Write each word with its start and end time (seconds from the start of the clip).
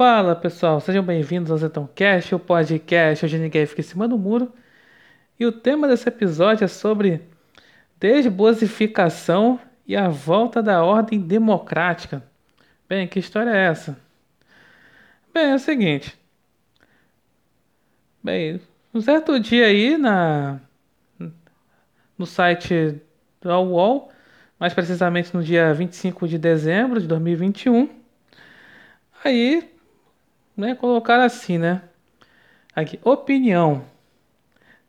Fala 0.00 0.34
pessoal, 0.34 0.80
sejam 0.80 1.04
bem-vindos 1.04 1.50
ao 1.50 1.58
Zetão 1.58 1.86
Cast, 1.94 2.34
o 2.34 2.38
podcast 2.38 3.26
onde 3.26 3.38
ninguém 3.38 3.66
fica 3.66 3.82
em 3.82 3.84
cima 3.84 4.08
do 4.08 4.16
muro. 4.16 4.50
E 5.38 5.44
o 5.44 5.52
tema 5.52 5.86
desse 5.86 6.08
episódio 6.08 6.64
é 6.64 6.68
sobre 6.68 7.20
desbosificação 7.98 9.60
e 9.86 9.94
a 9.94 10.08
volta 10.08 10.62
da 10.62 10.82
ordem 10.82 11.20
democrática. 11.20 12.24
Bem, 12.88 13.06
que 13.06 13.18
história 13.18 13.50
é 13.50 13.66
essa? 13.66 13.98
Bem, 15.34 15.50
é 15.50 15.54
o 15.54 15.58
seguinte. 15.58 16.18
Bem, 18.24 18.58
um 18.94 19.02
certo 19.02 19.38
dia 19.38 19.66
aí 19.66 19.98
na 19.98 20.60
no 22.16 22.24
site 22.24 23.02
da 23.38 23.60
UOL, 23.60 24.10
mais 24.58 24.72
precisamente 24.72 25.34
no 25.36 25.42
dia 25.42 25.74
25 25.74 26.26
de 26.26 26.38
dezembro 26.38 26.98
de 26.98 27.06
2021, 27.06 27.86
aí, 29.22 29.69
né, 30.56 30.74
colocaram 30.74 31.24
assim, 31.24 31.58
né? 31.58 31.82
Aqui, 32.74 32.98
opinião. 33.04 33.84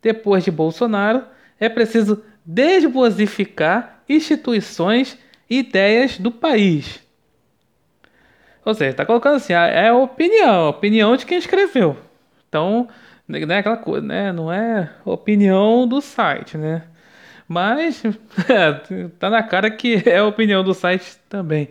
Depois 0.02 0.44
de 0.44 0.52
Bolsonaro, 0.52 1.24
é 1.60 1.70
preciso 1.70 2.24
desbosificar 2.46 4.02
instituições 4.10 5.18
e 5.50 5.60
ideias 5.60 6.18
do 6.18 6.32
país. 6.32 7.00
Ou 8.64 8.74
seja, 8.74 8.92
está 8.92 9.06
colocando 9.06 9.36
assim, 9.36 9.54
é 9.54 9.90
a 9.90 9.96
opinião, 9.96 10.66
a 10.66 10.70
opinião 10.70 11.16
de 11.16 11.26
quem 11.26 11.38
escreveu. 11.38 11.98
Então, 12.48 12.88
não 13.28 13.56
é 13.56 13.60
aquela 13.60 13.78
coisa, 13.78 14.06
né? 14.06 14.32
Não 14.32 14.52
é 14.52 14.92
opinião 15.06 15.88
do 15.88 16.02
site, 16.02 16.58
né? 16.58 16.84
Mas 17.48 18.04
é, 18.06 19.08
tá 19.20 19.30
na 19.30 19.44
cara 19.44 19.70
que 19.70 20.02
é 20.08 20.22
opinião 20.22 20.64
do 20.64 20.74
site 20.74 21.18
também. 21.28 21.70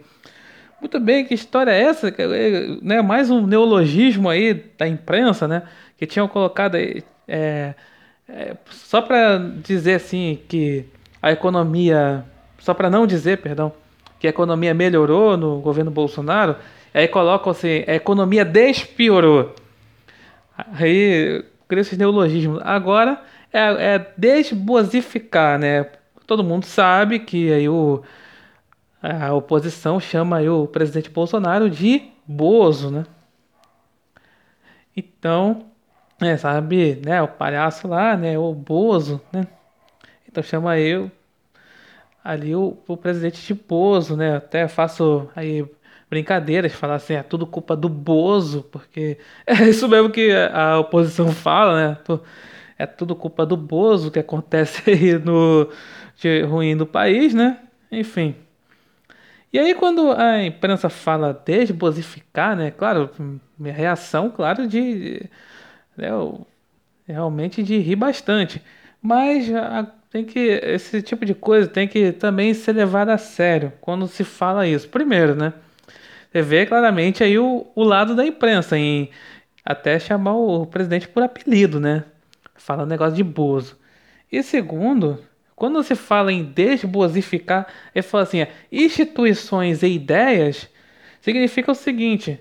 Muito 0.80 0.98
bem, 0.98 1.26
que 1.26 1.34
história 1.34 1.70
é 1.70 1.82
essa? 1.82 2.08
É, 2.08 2.66
né, 2.80 3.02
mais 3.02 3.30
um 3.30 3.46
neologismo 3.46 4.30
aí 4.30 4.54
da 4.78 4.88
imprensa, 4.88 5.46
né? 5.46 5.62
Que 5.98 6.06
tinham 6.06 6.26
colocado 6.26 6.76
aí, 6.76 7.02
é, 7.28 7.74
é, 8.26 8.56
só 8.70 9.02
para 9.02 9.36
dizer 9.62 9.96
assim 9.96 10.38
que 10.48 10.86
a 11.20 11.30
economia, 11.30 12.24
só 12.58 12.72
para 12.72 12.88
não 12.88 13.06
dizer, 13.06 13.38
perdão, 13.42 13.72
que 14.18 14.26
a 14.26 14.30
economia 14.30 14.72
melhorou 14.72 15.36
no 15.36 15.60
governo 15.60 15.90
Bolsonaro, 15.90 16.56
aí 16.94 17.06
colocam 17.06 17.50
assim, 17.50 17.84
a 17.86 17.94
economia 17.94 18.44
despiorou. 18.44 19.54
Aí, 20.56 21.44
com 21.68 21.74
esses 21.76 21.98
neologismos. 21.98 22.58
Agora, 22.64 23.20
é, 23.52 23.94
é 23.96 24.06
desbosificar, 24.16 25.58
né? 25.58 25.86
Todo 26.26 26.42
mundo 26.42 26.64
sabe 26.64 27.18
que 27.18 27.52
aí 27.52 27.68
o, 27.68 28.02
a 29.02 29.32
oposição 29.34 29.98
chama 29.98 30.40
o 30.42 30.66
presidente 30.66 31.10
Bolsonaro 31.10 31.70
de 31.70 32.10
Bozo, 32.26 32.90
né? 32.90 33.06
Então, 34.96 35.66
é, 36.20 36.36
sabe, 36.36 37.00
né, 37.04 37.22
o 37.22 37.28
palhaço 37.28 37.88
lá, 37.88 38.16
né, 38.16 38.38
o 38.38 38.54
Bozo, 38.54 39.20
né? 39.32 39.46
Então 40.28 40.42
chama 40.42 40.78
eu 40.78 41.10
ali 42.22 42.54
o, 42.54 42.76
o 42.86 42.96
presidente 42.96 43.44
de 43.46 43.54
Bozo, 43.54 44.16
né? 44.16 44.36
Até 44.36 44.68
faço 44.68 45.28
aí 45.34 45.64
brincadeiras, 46.08 46.72
falar 46.72 46.96
assim, 46.96 47.14
é 47.14 47.22
tudo 47.22 47.46
culpa 47.46 47.76
do 47.76 47.88
Bozo, 47.88 48.64
porque 48.70 49.18
é 49.46 49.54
isso 49.68 49.88
mesmo 49.88 50.10
que 50.10 50.32
a 50.52 50.78
oposição 50.78 51.30
fala, 51.32 51.90
né? 51.90 51.98
é 52.78 52.86
tudo 52.86 53.14
culpa 53.14 53.44
do 53.46 53.56
Bozo 53.56 54.10
que 54.10 54.18
acontece 54.18 54.82
aí 54.90 55.18
no 55.18 55.68
de 56.16 56.42
ruim 56.42 56.76
do 56.76 56.86
país, 56.86 57.34
né? 57.34 57.58
Enfim. 57.90 58.34
E 59.52 59.58
aí 59.58 59.74
quando 59.74 60.12
a 60.12 60.44
imprensa 60.44 60.88
fala 60.88 61.32
desbosificar, 61.44 62.56
né? 62.56 62.70
Claro, 62.70 63.10
minha 63.58 63.74
reação, 63.74 64.30
claro, 64.30 64.66
de 64.68 65.28
né, 65.96 66.08
realmente 67.06 67.62
de 67.62 67.78
rir 67.78 67.96
bastante. 67.96 68.62
Mas 69.02 69.52
a, 69.54 69.86
tem 70.10 70.24
que 70.24 70.38
esse 70.38 71.02
tipo 71.02 71.24
de 71.24 71.34
coisa 71.34 71.68
tem 71.68 71.88
que 71.88 72.12
também 72.12 72.54
ser 72.54 72.72
levado 72.72 73.10
a 73.10 73.18
sério 73.18 73.72
quando 73.80 74.06
se 74.06 74.24
fala 74.24 74.66
isso. 74.66 74.88
Primeiro, 74.88 75.34
né? 75.34 75.52
Você 76.32 76.42
vê 76.42 76.66
claramente 76.66 77.24
aí 77.24 77.38
o, 77.38 77.66
o 77.74 77.84
lado 77.84 78.14
da 78.14 78.24
imprensa 78.26 78.78
em 78.78 79.10
até 79.64 79.98
chamar 79.98 80.34
o 80.36 80.66
presidente 80.66 81.08
por 81.08 81.22
apelido, 81.22 81.80
né? 81.80 82.04
fala 82.60 82.84
um 82.84 82.86
negócio 82.86 83.16
de 83.16 83.24
Bozo. 83.24 83.76
E 84.30 84.42
segundo, 84.42 85.18
quando 85.60 85.82
se 85.82 85.94
fala 85.94 86.32
em 86.32 86.42
desbosificar, 86.42 87.66
ele 87.94 88.02
fala 88.02 88.22
assim: 88.22 88.46
instituições 88.72 89.82
e 89.82 89.88
ideias 89.88 90.70
significa 91.20 91.70
o 91.70 91.74
seguinte. 91.74 92.40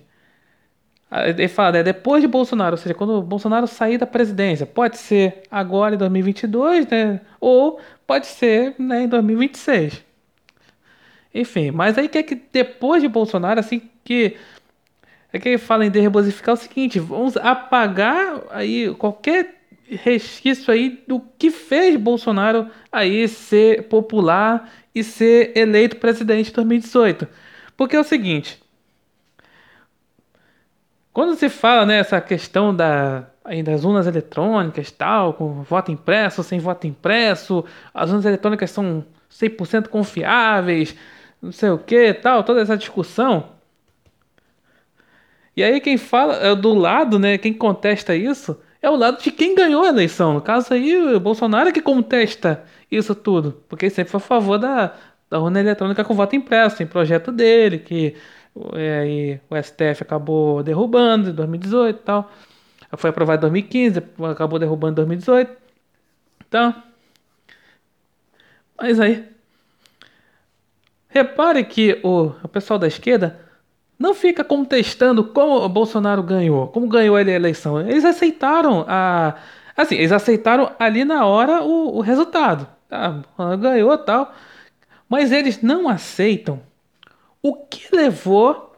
Ele 1.12 1.50
fala, 1.50 1.74
né, 1.74 1.84
depois 1.84 2.22
de 2.22 2.30
Bolsonaro, 2.30 2.75
ou 2.75 2.78
seja, 2.78 2.96
quando 2.96 3.22
Bolsonaro 3.22 3.68
sair 3.68 3.97
da 3.97 4.06
presidência, 4.06 4.66
pode 4.66 4.97
ser 4.97 5.44
agora 5.52 5.96
em 5.96 5.97
2022, 5.97 6.88
né? 6.88 7.19
Ou 7.41 7.81
pode 8.07 8.25
ser 8.25 8.75
né, 8.80 9.03
em 9.03 9.07
2026. 9.09 10.01
Enfim, 11.36 11.72
mas 11.72 11.97
aí 11.97 12.07
quer 12.07 12.24
que 12.24 12.36
depois 12.36 13.01
de 13.01 13.09
Bolsonaro, 13.09 13.59
assim 13.59 13.81
que 14.01 14.38
é 15.34 15.40
que 15.40 15.50
ele 15.50 15.57
fala 15.57 15.86
em 15.86 15.91
desbosificar 15.91 16.56
é 16.56 16.57
o 16.57 16.62
seguinte, 16.62 17.00
vamos 17.00 17.36
apagar 17.36 18.44
aí 18.50 18.96
qualquer 18.96 19.59
resquício 19.96 20.74
aí 20.74 21.02
do 21.08 21.20
que 21.38 21.50
fez 21.50 21.96
Bolsonaro 21.96 22.68
aí 22.92 23.28
ser 23.28 23.84
popular 23.84 24.70
e 24.94 25.04
ser 25.04 25.52
eleito 25.56 25.98
presidente 25.98 26.52
em 26.52 26.54
2018. 26.54 27.28
Porque 27.76 27.96
é 27.96 28.00
o 28.00 28.04
seguinte, 28.04 28.62
quando 31.12 31.36
se 31.36 31.50
fala 31.50 31.86
nessa 31.86 32.18
né, 32.18 32.22
questão 32.22 32.76
da, 32.76 33.28
das 33.64 33.84
urnas 33.84 34.08
eletrônicas, 34.08 34.92
tal, 34.92 35.34
com 35.34 35.64
voto 35.64 35.92
impresso, 35.92 36.44
sem 36.44 36.60
voto 36.60 36.88
impresso, 36.88 37.66
as 37.94 38.10
urnas 38.10 38.26
eletrônicas 38.26 38.72
são 38.72 39.06
100% 39.32 39.88
confiáveis, 39.88 40.96
não 41.42 41.52
sei 41.52 41.70
o 41.70 41.78
que, 41.78 42.14
tal, 42.14 42.44
toda 42.44 42.62
essa 42.62 42.78
discussão. 42.78 43.50
E 45.56 45.64
aí 45.64 45.82
quem 45.82 45.98
fala 45.98 46.36
é 46.36 46.56
do 46.56 46.74
lado, 46.74 47.20
né, 47.20 47.38
quem 47.38 47.54
contesta 47.54 48.16
isso, 48.16 48.58
é 48.82 48.90
o 48.90 48.96
lado 48.96 49.22
de 49.22 49.32
quem 49.32 49.56
ganhou 49.56 49.84
a 49.84 49.90
eleição. 49.90 50.34
No 50.34 50.42
caso 50.42 50.74
aí, 50.74 50.96
o 51.16 51.20
Bolsonaro 51.20 51.70
é 51.70 51.72
que 51.72 51.82
contesta 51.82 52.64
isso 52.92 53.14
tudo. 53.14 53.64
Porque 53.68 53.86
ele 53.86 53.94
sempre 53.94 54.12
foi 54.12 54.20
a 54.20 54.22
favor 54.22 54.58
da, 54.58 54.96
da 55.30 55.40
urna 55.40 55.60
eletrônica 55.60 56.04
com 56.04 56.14
voto 56.14 56.36
impresso, 56.36 56.78
tem 56.78 56.88
projeto 56.88 57.32
dele, 57.32 57.80
que 57.80 58.16
é, 58.74 59.40
o 59.50 59.56
STF 59.62 60.04
acabou 60.04 60.64
derrubando 60.64 61.30
em 61.30 61.34
2018 61.34 61.98
e 62.00 62.04
tal. 62.04 62.32
Foi 62.98 63.10
aprovado 63.10 63.40
em 63.40 63.52
2015, 63.52 64.04
acabou 64.32 64.58
derrubando 64.58 64.94
em 64.94 64.96
2018. 64.96 65.56
Então. 66.48 66.76
Mas 68.78 69.00
aí. 69.00 69.28
Repare 71.10 71.64
que 71.66 72.00
o, 72.04 72.32
o 72.44 72.48
pessoal 72.48 72.80
da 72.80 72.88
esquerda 72.88 73.40
não 74.00 74.14
fica 74.14 74.44
contestando 74.46 75.26
como 75.26 75.58
o 75.58 75.68
Bolsonaro 75.68 76.24
ganhou, 76.24 76.70
como 76.70 76.88
ganhou 76.88 77.20
ele 77.20 77.32
a 77.32 77.36
eleição. 77.36 77.82
Eles 77.82 78.06
aceitaram 78.06 78.86
a. 78.88 79.36
Assim, 79.76 79.96
eles 79.96 80.14
aceitaram 80.14 80.72
ali 80.80 81.04
na 81.04 81.26
hora 81.26 81.62
o, 81.62 81.98
o 81.98 82.02
resultado. 82.02 82.66
Tá? 82.88 83.22
Ganhou 83.60 83.98
tal. 83.98 84.34
Mas 85.08 85.32
eles 85.32 85.62
não 85.62 85.90
aceitam 85.90 86.62
o 87.42 87.56
que 87.56 87.94
levou 87.94 88.74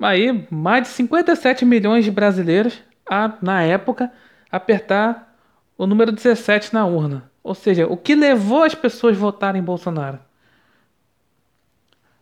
aí 0.00 0.46
mais 0.50 0.84
de 0.84 0.88
57 0.90 1.64
milhões 1.64 2.04
de 2.04 2.10
brasileiros 2.10 2.80
a, 3.08 3.32
na 3.42 3.62
época, 3.62 4.12
apertar 4.50 5.34
o 5.76 5.86
número 5.86 6.12
17 6.12 6.72
na 6.74 6.86
urna. 6.86 7.30
Ou 7.42 7.54
seja, 7.54 7.86
o 7.86 7.96
que 7.96 8.14
levou 8.14 8.64
as 8.64 8.74
pessoas 8.74 9.16
a 9.16 9.20
votarem 9.20 9.60
em 9.60 9.64
Bolsonaro. 9.64 10.18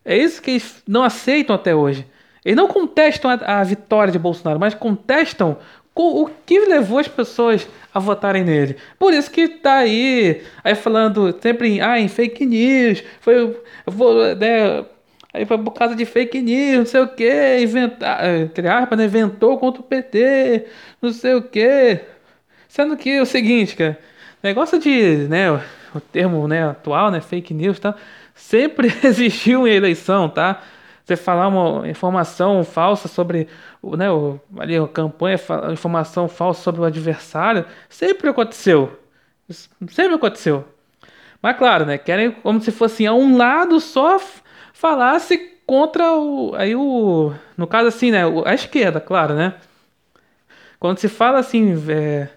É 0.06 0.17
isso 0.17 0.41
que 0.41 0.53
eles 0.53 0.83
não 0.87 1.03
aceitam 1.03 1.55
até 1.55 1.75
hoje. 1.75 2.06
Eles 2.44 2.56
não 2.56 2.69
contestam 2.69 3.29
a, 3.29 3.61
a 3.61 3.64
vitória 3.64 4.12
de 4.12 4.19
Bolsonaro, 4.20 4.61
mas 4.61 4.73
contestam 4.73 5.58
o 5.97 6.31
que 6.44 6.61
levou 6.61 6.99
as 6.99 7.08
pessoas 7.08 7.67
a 7.93 7.99
votarem 7.99 8.44
nele. 8.44 8.76
Por 8.99 9.12
isso 9.12 9.31
que 9.31 9.49
tá 9.49 9.79
aí, 9.79 10.43
aí 10.62 10.75
falando 10.75 11.35
sempre 11.41 11.69
em, 11.69 11.81
ah, 11.81 11.99
em 11.99 12.06
fake 12.06 12.44
news, 12.44 13.03
foi, 13.20 13.58
vou, 13.87 14.14
né, 14.37 14.85
aí 15.32 15.47
foi 15.47 15.56
por 15.58 15.73
causa 15.73 15.97
de 15.97 16.05
fake 16.05 16.41
news, 16.43 16.79
não 16.79 16.87
sei 16.87 17.00
o 17.00 17.09
que, 17.09 17.59
inventar, 17.61 18.25
entre 18.43 18.69
aspas, 18.69 18.99
né, 18.99 19.06
inventou 19.06 19.59
contra 19.59 19.81
o 19.81 19.85
PT, 19.85 20.67
não 21.00 21.12
sei 21.12 21.35
o 21.35 21.43
que. 21.43 22.00
Sendo 22.69 22.97
que 22.97 23.11
é 23.11 23.23
o 23.23 23.26
seguinte, 23.26 23.75
cara, 23.75 23.99
negócio 24.43 24.79
de, 24.79 25.26
né, 25.29 25.50
o 25.50 26.00
termo, 26.00 26.47
né, 26.47 26.69
atual, 26.69 27.11
né, 27.11 27.23
fake 27.23 27.55
news, 27.55 27.81
tá? 27.81 27.94
Sempre 28.37 28.93
existiu 29.03 29.67
em 29.67 29.75
eleição, 29.75 30.29
tá? 30.29 30.62
Você 31.05 31.17
falar 31.17 31.49
uma 31.49 31.88
informação 31.88 32.62
falsa 32.62 33.09
sobre 33.09 33.49
né, 33.83 34.11
o, 34.11 34.38
ali, 34.59 34.77
a 34.77 34.87
campanha, 34.87 35.38
informação 35.73 36.29
falsa 36.29 36.62
sobre 36.62 36.81
o 36.81 36.85
adversário, 36.85 37.65
sempre 37.88 38.29
aconteceu. 38.29 39.00
Sempre 39.88 40.15
aconteceu. 40.15 40.65
Mas 41.41 41.56
claro, 41.56 41.87
né? 41.87 41.97
Querem 41.97 42.31
como 42.31 42.61
se 42.61 42.71
fosse 42.71 43.06
a 43.06 43.12
um 43.12 43.37
lado 43.37 43.81
só 43.81 44.21
falasse 44.73 45.38
contra 45.67 46.12
o. 46.12 46.55
Aí 46.56 46.75
o. 46.75 47.33
No 47.56 47.67
caso, 47.67 47.88
assim, 47.88 48.11
né? 48.11 48.23
A 48.44 48.55
esquerda, 48.55 49.00
claro, 49.00 49.35
né? 49.35 49.55
Quando 50.79 50.99
se 50.99 51.09
fala 51.09 51.38
assim, 51.38 51.75
é, 51.91 52.29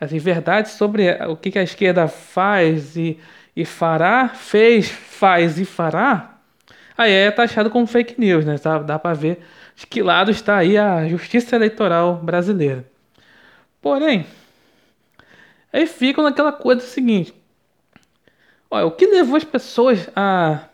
assim 0.00 0.18
verdade 0.18 0.70
sobre 0.70 1.10
o 1.26 1.36
que, 1.36 1.50
que 1.50 1.58
a 1.58 1.62
esquerda 1.62 2.08
faz 2.08 2.96
e, 2.96 3.18
e 3.60 3.64
fará, 3.64 4.28
fez, 4.28 4.88
faz 4.88 5.58
e 5.58 5.64
fará, 5.64 6.38
aí 6.96 7.12
é 7.12 7.30
taxado 7.30 7.70
como 7.70 7.86
fake 7.86 8.18
news, 8.18 8.44
né? 8.44 8.56
Dá, 8.62 8.78
dá 8.78 8.98
para 8.98 9.14
ver 9.14 9.40
de 9.76 9.86
que 9.86 10.02
lado 10.02 10.30
está 10.30 10.56
aí 10.56 10.76
a 10.76 11.06
justiça 11.08 11.56
eleitoral 11.56 12.16
brasileira. 12.16 12.84
Porém, 13.80 14.26
aí 15.72 15.86
ficam 15.86 16.24
naquela 16.24 16.52
coisa 16.52 16.80
seguinte: 16.80 17.34
olha, 18.70 18.86
o 18.86 18.90
que 18.90 19.06
levou 19.06 19.36
as 19.36 19.44
pessoas 19.44 20.08
a 20.14 20.68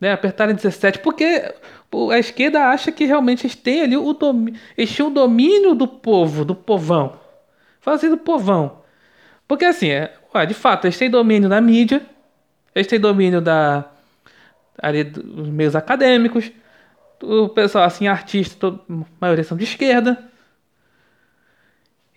né, 0.00 0.12
apertarem 0.12 0.54
17? 0.54 0.98
Porque 1.00 1.54
a 2.12 2.18
esquerda 2.18 2.68
acha 2.68 2.92
que 2.92 3.04
realmente 3.04 3.46
eles 3.46 3.56
têm 3.56 3.82
ali 3.82 3.96
o 3.96 4.12
domínio, 4.12 4.60
eles 4.76 4.90
tinham 4.90 5.08
o 5.08 5.14
domínio 5.14 5.74
do 5.74 5.88
povo, 5.88 6.44
do 6.44 6.54
povão. 6.54 7.18
Fala 7.80 7.98
do 7.98 8.18
povão. 8.18 8.82
Porque 9.48 9.64
assim, 9.64 9.88
é, 9.90 10.14
ué, 10.34 10.46
de 10.46 10.54
fato, 10.54 10.86
eles 10.86 10.98
têm 10.98 11.10
domínio 11.10 11.48
da 11.48 11.60
mídia, 11.60 12.02
eles 12.74 12.86
têm 12.86 13.00
domínio 13.00 13.40
da 13.40 13.84
ali 14.82 15.04
dos 15.04 15.48
meios 15.48 15.76
acadêmicos, 15.76 16.50
o 17.22 17.48
pessoal 17.48 17.84
assim, 17.84 18.08
artista, 18.08 18.68
a 18.68 19.04
maioria 19.20 19.44
são 19.44 19.56
de 19.56 19.64
esquerda. 19.64 20.30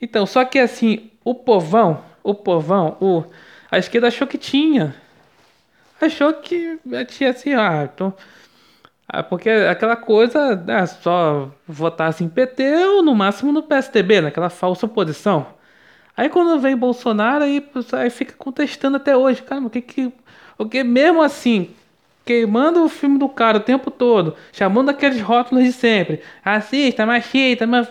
Então, 0.02 0.26
só 0.26 0.46
que 0.46 0.60
assim, 0.60 1.12
o 1.24 1.36
povão, 1.36 2.04
o 2.24 2.34
povão, 2.34 2.98
o, 3.02 3.24
a 3.70 3.78
esquerda 3.78 4.08
achou 4.08 4.28
que 4.28 4.38
tinha. 4.38 4.96
Achou 6.00 6.34
que 6.34 6.80
tinha 7.08 7.30
assim, 7.30 7.54
ah, 7.54 7.90
então. 7.94 8.14
Ah, 9.08 9.22
porque 9.22 9.50
aquela 9.50 9.96
coisa, 9.96 10.56
né, 10.56 10.86
só 10.86 11.52
votasse 11.68 12.24
em 12.24 12.30
PT 12.30 12.64
ou 12.88 13.04
no 13.04 13.14
máximo 13.14 13.52
no 13.52 13.64
PSDB, 13.64 14.22
naquela 14.22 14.50
falsa 14.50 14.86
oposição. 14.86 15.53
Aí 16.16 16.30
quando 16.30 16.60
vem 16.60 16.76
Bolsonaro, 16.76 17.44
aí, 17.44 17.64
aí 17.94 18.10
fica 18.10 18.34
contestando 18.38 18.98
até 18.98 19.16
hoje. 19.18 19.42
Cara, 19.42 19.62
o 19.62 19.70
que 19.70 19.82
que. 19.82 20.14
Porque 20.58 20.84
mesmo 20.84 21.22
assim, 21.22 21.70
queimando 22.26 22.84
o 22.84 22.90
filme 22.90 23.18
do 23.18 23.28
cara 23.28 23.58
o 23.58 23.62
tempo 23.62 23.90
todo, 23.90 24.36
chamando 24.52 24.90
aqueles 24.90 25.22
rótulos 25.22 25.64
de 25.64 25.74
sempre. 25.74 26.22
Racista, 26.44 27.06
machista, 27.06 27.66
né, 27.66 27.84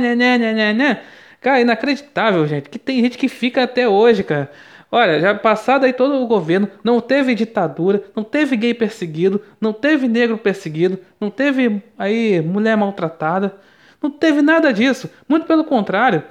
né, 0.00 0.14
né, 0.16 0.38
né, 0.38 0.72
né. 0.72 1.02
Cara, 1.40 1.60
inacreditável, 1.60 2.46
gente. 2.46 2.70
Que 2.70 2.78
tem 2.78 3.02
gente 3.02 3.18
que 3.18 3.28
fica 3.28 3.62
até 3.62 3.86
hoje, 3.86 4.22
cara. 4.24 4.50
Olha, 4.90 5.20
já 5.20 5.34
passado 5.34 5.84
aí 5.84 5.92
todo 5.92 6.14
o 6.22 6.26
governo, 6.26 6.70
não 6.82 7.00
teve 7.00 7.34
ditadura, 7.34 8.04
não 8.14 8.22
teve 8.22 8.56
gay 8.56 8.72
perseguido, 8.72 9.42
não 9.60 9.72
teve 9.72 10.06
negro 10.06 10.38
perseguido, 10.38 10.98
não 11.20 11.30
teve 11.30 11.82
aí 11.98 12.40
mulher 12.40 12.76
maltratada, 12.76 13.56
não 14.00 14.08
teve 14.08 14.40
nada 14.40 14.72
disso. 14.72 15.10
Muito 15.28 15.46
pelo 15.46 15.64
contrário. 15.64 16.22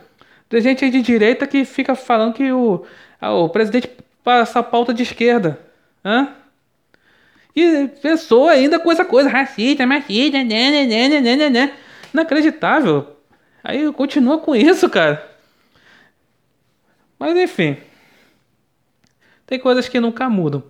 Tem 0.54 0.62
gente 0.62 0.86
aí 0.86 0.92
de 0.92 1.02
direita 1.02 1.48
que 1.48 1.66
fica 1.66 1.96
falando 1.96 2.36
que 2.36 2.52
o, 2.52 2.86
o 3.20 3.50
presidente 3.50 3.90
passa 4.24 4.60
a 4.60 4.64
pauta 4.64 4.94
de 4.94 5.02
esquerda. 5.02 5.60
Hã? 6.06 6.32
E 7.56 7.88
pessoa 8.00 8.52
ainda 8.52 8.78
com 8.78 8.92
essa 8.92 9.04
coisa 9.04 9.28
racista, 9.28 9.84
machista, 9.88 10.44
né, 10.44 10.86
né, 10.86 10.86
né, 10.86 11.22
né, 11.22 11.36
né, 11.36 11.50
né. 11.50 11.74
Inacreditável. 12.14 13.18
Aí 13.64 13.92
continua 13.94 14.38
com 14.38 14.56
isso, 14.56 14.88
cara. 14.92 15.28
Mas 17.18 17.36
enfim. 17.36 17.78
Tem 19.48 19.58
coisas 19.58 19.90
que 19.90 20.00
nunca 20.00 20.30
mudam. 20.30 20.62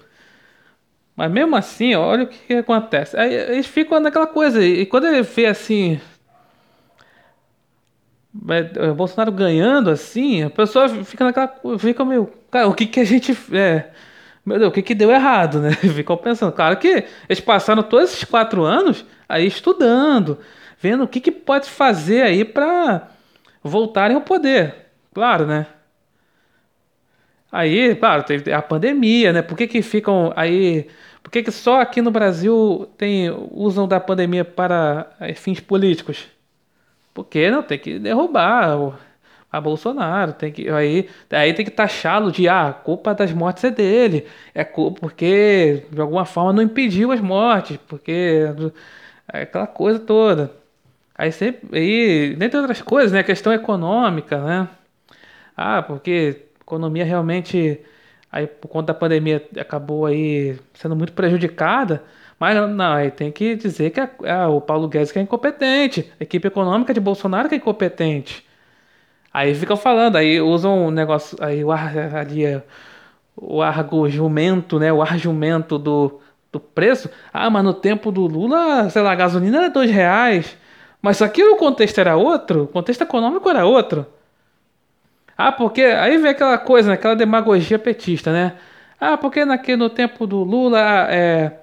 Mas 1.14 1.30
mesmo 1.30 1.58
assim, 1.58 1.94
olha 1.94 2.24
o 2.24 2.28
que 2.28 2.54
acontece. 2.54 3.18
Aí 3.18 3.34
eles 3.34 3.68
ficam 3.68 4.00
naquela 4.00 4.28
coisa. 4.28 4.64
E 4.64 4.86
quando 4.86 5.08
ele 5.08 5.24
vê 5.24 5.48
assim. 5.48 6.00
O 8.36 8.96
Bolsonaro 8.96 9.32
ganhando 9.32 9.92
assim, 9.92 10.44
a 10.44 10.50
pessoa 10.50 10.90
fica 10.90 11.24
naquela. 11.24 11.54
Fica 11.78 12.04
meio. 12.04 12.32
Cara, 12.50 12.68
o 12.68 12.74
que, 12.74 12.88
que 12.88 13.00
a 13.00 13.04
gente. 13.04 13.38
É, 13.52 13.92
meu 14.44 14.58
Deus, 14.58 14.72
o 14.72 14.74
que, 14.74 14.82
que 14.82 14.96
deu 14.96 15.12
errado, 15.12 15.60
né? 15.60 15.72
Ficou 15.96 16.18
pensando. 16.18 16.52
Claro 16.52 16.78
que 16.78 17.06
eles 17.30 17.40
passaram 17.40 17.84
todos 17.84 18.12
esses 18.12 18.24
quatro 18.24 18.64
anos 18.64 19.06
aí 19.30 19.46
estudando, 19.46 20.40
vendo 20.80 21.04
o 21.04 21.08
que, 21.08 21.22
que 21.22 21.32
pode 21.32 21.70
fazer 21.70 22.24
aí 22.24 22.44
para 22.44 23.08
voltarem 23.64 24.16
ao 24.16 24.22
poder. 24.22 24.88
Claro, 25.14 25.46
né? 25.46 25.68
Aí, 27.52 27.96
claro, 27.96 28.24
teve 28.24 28.52
a 28.52 28.64
pandemia, 28.64 29.32
né? 29.32 29.42
Por 29.44 29.56
que, 29.56 29.68
que 29.68 29.82
ficam 29.84 30.34
aí. 30.36 30.88
Por 31.22 31.32
que, 31.32 31.44
que 31.44 31.52
só 31.52 31.80
aqui 31.80 32.02
no 32.02 32.10
Brasil 32.10 32.90
tem, 32.98 33.30
usam 33.52 33.88
da 33.88 34.00
pandemia 34.00 34.44
para 34.44 35.08
eh, 35.20 35.36
fins 35.36 35.60
políticos? 35.60 36.33
Porque 37.14 37.50
não 37.50 37.64
tem 37.64 37.78
que 37.80 38.00
derrubar 38.00 38.78
o, 38.78 38.96
a 39.52 39.62
Bolsonaro, 39.62 40.34
tem 40.34 40.52
que 40.52 40.70
aí, 40.70 41.10
aí 41.30 41.54
tem 41.54 41.64
que 41.66 41.72
taxá-lo 41.72 42.32
de 42.32 42.50
ah, 42.50 42.70
a 42.70 42.74
culpa 42.74 43.14
das 43.14 43.32
mortes 43.32 43.64
é 43.64 43.72
dele, 43.72 44.26
é 44.54 44.64
culpa 44.64 45.00
porque 45.02 45.86
de 45.92 46.02
alguma 46.02 46.26
forma 46.26 46.54
não 46.54 46.64
impediu 46.64 47.12
as 47.12 47.22
mortes, 47.22 47.78
porque 47.88 48.48
é 49.32 49.42
aquela 49.44 49.68
coisa 49.68 50.00
toda. 50.00 50.52
Aí 51.16 51.32
sempre, 51.32 51.78
aí, 51.78 52.36
dentre 52.36 52.60
outras 52.60 52.82
coisas, 52.82 53.12
né, 53.12 53.20
a 53.20 53.24
questão 53.24 53.54
econômica, 53.54 54.40
né? 54.40 54.68
Ah, 55.56 55.82
porque 55.84 56.46
a 56.60 56.62
economia 56.64 57.06
realmente 57.06 57.80
aí 58.32 58.48
por 58.48 58.68
conta 58.68 58.88
da 58.94 59.00
pandemia 59.00 59.48
acabou 59.60 60.06
aí 60.08 60.58
sendo 60.74 60.96
muito 60.96 61.14
prejudicada. 61.14 62.04
Mas 62.44 62.58
não, 62.72 62.92
aí 62.92 63.10
tem 63.10 63.32
que 63.32 63.56
dizer 63.56 63.92
que 63.92 64.02
é 64.02 64.46
o 64.48 64.60
Paulo 64.60 64.90
Guedes 64.90 65.14
que 65.14 65.18
é 65.18 65.22
incompetente, 65.22 66.12
a 66.20 66.24
equipe 66.26 66.46
econômica 66.46 66.94
de 66.94 67.00
Bolsonaro 67.00 67.48
que 67.48 67.56
é 67.56 67.58
incompetente. 67.58 68.46
Aí 69.34 69.56
ficam 69.56 69.78
falando, 69.78 70.18
aí 70.18 70.42
usam 70.42 70.88
um 70.88 70.92
negócio, 70.92 71.38
aí 71.40 71.64
o 71.64 71.72
ar, 71.72 71.96
é, 71.96 72.62
o 73.38 73.62
argumento, 73.62 74.78
né, 74.78 74.92
o 74.92 75.02
argumento 75.02 75.80
do, 75.80 76.20
do 76.52 76.60
preço. 76.60 77.10
Ah, 77.32 77.50
mas 77.50 77.64
no 77.64 77.74
tempo 77.74 78.12
do 78.12 78.28
Lula, 78.28 78.90
sei 78.90 79.02
lá, 79.02 79.14
a 79.14 79.16
gasolina 79.16 79.60
era 79.60 79.70
dois 79.70 79.90
reais. 79.90 80.58
Mas 81.02 81.22
aqui 81.22 81.42
o 81.42 81.56
contexto 81.56 81.98
era 82.00 82.18
outro, 82.18 82.64
o 82.64 82.68
contexto 82.68 83.04
econômico 83.04 83.50
era 83.50 83.66
outro. 83.66 84.06
Ah, 85.38 85.54
porque 85.54 85.82
aí 85.82 86.18
vem 86.18 86.32
aquela 86.32 86.58
coisa, 86.58 86.90
né, 86.90 86.96
aquela 86.96 87.16
demagogia 87.16 87.80
petista, 87.80 88.34
né? 88.34 88.58
Ah, 89.00 89.16
porque 89.18 89.46
naquele, 89.46 89.78
no 89.78 89.90
tempo 89.90 90.28
do 90.28 90.44
Lula, 90.44 91.08
é, 91.10 91.63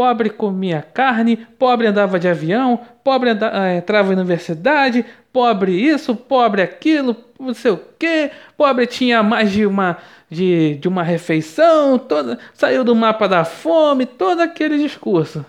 Pobre 0.00 0.30
comia 0.30 0.80
carne, 0.80 1.36
pobre 1.36 1.86
andava 1.86 2.18
de 2.18 2.26
avião, 2.26 2.80
pobre 3.04 3.28
andava, 3.28 3.68
eh, 3.68 3.76
entrava 3.76 4.14
na 4.14 4.22
universidade, 4.22 5.04
pobre 5.30 5.72
isso, 5.72 6.16
pobre 6.16 6.62
aquilo, 6.62 7.14
não 7.38 7.52
sei 7.52 7.72
o 7.72 7.80
que, 7.98 8.30
pobre 8.56 8.86
tinha 8.86 9.22
mais 9.22 9.52
de 9.52 9.66
uma, 9.66 9.98
de, 10.30 10.76
de 10.76 10.88
uma 10.88 11.02
refeição, 11.02 11.98
toda, 11.98 12.38
saiu 12.54 12.82
do 12.82 12.96
mapa 12.96 13.28
da 13.28 13.44
fome, 13.44 14.06
todo 14.06 14.40
aquele 14.40 14.78
discurso. 14.78 15.44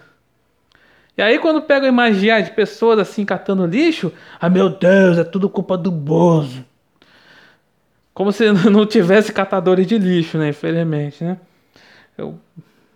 E 1.17 1.21
aí 1.21 1.39
quando 1.39 1.61
pega 1.61 1.85
o 1.85 1.87
imaginário 1.87 2.43
de 2.43 2.51
pessoas 2.51 2.99
assim 2.99 3.23
catando 3.23 3.65
lixo, 3.65 4.11
ah 4.37 4.49
meu 4.49 4.67
Deus, 4.67 5.17
é 5.17 5.23
tudo 5.23 5.49
culpa 5.49 5.77
do 5.77 5.89
Bozo. 5.89 6.65
Como 8.13 8.33
se 8.33 8.51
não 8.69 8.85
tivesse 8.85 9.31
catadores 9.31 9.87
de 9.87 9.97
lixo, 9.97 10.37
né? 10.37 10.49
Infelizmente, 10.49 11.23
né? 11.23 11.37
Eu, 12.17 12.37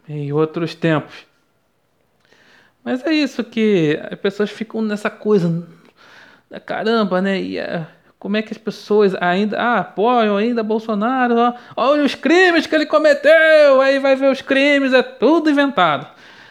em 0.07 0.31
outros 0.31 0.75
tempos. 0.75 1.24
Mas 2.85 3.03
é 3.03 3.11
isso 3.11 3.43
que 3.43 3.99
as 4.11 4.19
pessoas 4.19 4.51
ficam 4.51 4.79
nessa 4.79 5.09
coisa. 5.09 5.67
Caramba, 6.67 7.19
né? 7.19 7.41
E, 7.41 7.59
uh, 7.59 7.83
como 8.19 8.37
é 8.37 8.43
que 8.43 8.53
as 8.53 8.59
pessoas 8.59 9.15
ainda 9.19 9.59
ah, 9.59 9.79
apoiam 9.79 10.37
ainda 10.37 10.61
Bolsonaro? 10.61 11.35
Ó, 11.35 11.53
olha 11.75 12.03
os 12.03 12.13
crimes 12.13 12.67
que 12.67 12.75
ele 12.75 12.85
cometeu! 12.85 13.81
Aí 13.81 13.97
vai 13.97 14.15
ver 14.15 14.31
os 14.31 14.39
crimes, 14.39 14.93
é 14.93 15.01
tudo 15.01 15.49
inventado. 15.49 16.07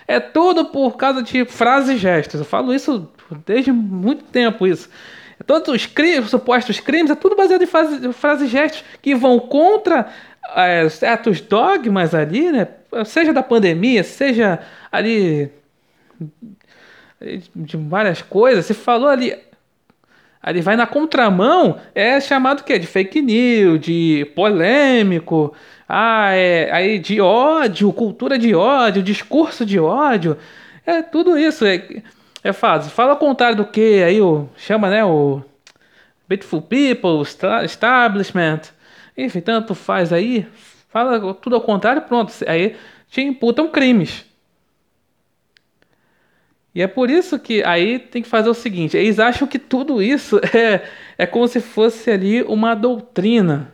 É 0.08 0.18
tudo 0.18 0.64
por 0.64 0.96
causa 0.96 1.22
de 1.22 1.44
frases 1.44 1.94
e 1.94 1.98
gestos. 1.98 2.40
Eu 2.40 2.44
falo 2.44 2.74
isso 2.74 3.08
desde 3.46 3.70
muito 3.70 4.24
tempo 4.24 4.66
isso. 4.66 4.90
Todos 5.46 5.72
os 5.72 5.86
crimes, 5.86 6.30
supostos 6.30 6.80
crimes, 6.80 7.12
é 7.12 7.14
tudo 7.14 7.36
baseado 7.36 7.62
em 7.62 7.66
frases, 7.66 8.16
frases 8.16 8.48
e 8.48 8.50
gestos 8.50 8.84
que 9.00 9.14
vão 9.14 9.38
contra 9.38 10.08
é, 10.56 10.88
certos 10.88 11.40
dogmas 11.40 12.12
ali, 12.12 12.50
né? 12.50 12.66
Seja 13.04 13.32
da 13.32 13.42
pandemia, 13.42 14.02
seja 14.02 14.60
ali 14.90 15.50
de 17.54 17.76
várias 17.76 18.22
coisas. 18.22 18.66
Você 18.66 18.74
falou 18.74 19.08
ali, 19.08 19.36
ali 20.42 20.60
vai 20.60 20.76
na 20.76 20.86
contramão, 20.86 21.78
é 21.94 22.20
chamado 22.20 22.60
o 22.60 22.64
quê? 22.64 22.78
De 22.78 22.86
fake 22.86 23.22
news, 23.22 23.80
de 23.80 24.30
polêmico, 24.34 25.54
ah, 25.88 26.30
é, 26.32 26.70
aí 26.72 26.98
de 26.98 27.20
ódio, 27.20 27.92
cultura 27.92 28.38
de 28.38 28.54
ódio, 28.54 29.02
discurso 29.02 29.64
de 29.64 29.78
ódio. 29.78 30.36
É 30.86 31.02
tudo 31.02 31.38
isso. 31.38 31.64
É, 31.64 32.02
é 32.42 32.52
fácil. 32.52 32.90
Fala 32.90 33.12
ao 33.12 33.16
contrário 33.16 33.56
do 33.56 33.64
que 33.64 34.02
aí 34.02 34.20
o 34.20 34.48
chama, 34.56 34.90
né, 34.90 35.04
o 35.04 35.42
Beautiful 36.28 36.62
People, 36.62 37.22
Establishment. 37.64 38.60
Enfim, 39.16 39.40
tanto 39.40 39.74
faz 39.74 40.12
aí. 40.12 40.46
Fala 40.90 41.34
tudo 41.34 41.56
ao 41.56 41.62
contrário, 41.62 42.02
pronto. 42.02 42.32
Aí 42.46 42.76
te 43.08 43.22
imputam 43.22 43.68
crimes. 43.68 44.24
E 46.74 46.82
é 46.82 46.86
por 46.88 47.08
isso 47.08 47.38
que 47.38 47.62
aí 47.62 47.98
tem 47.98 48.22
que 48.22 48.28
fazer 48.28 48.48
o 48.48 48.54
seguinte: 48.54 48.96
eles 48.96 49.18
acham 49.18 49.46
que 49.46 49.58
tudo 49.58 50.02
isso 50.02 50.40
é, 50.54 50.82
é 51.16 51.26
como 51.26 51.46
se 51.46 51.60
fosse 51.60 52.10
ali 52.10 52.42
uma 52.42 52.74
doutrina. 52.74 53.72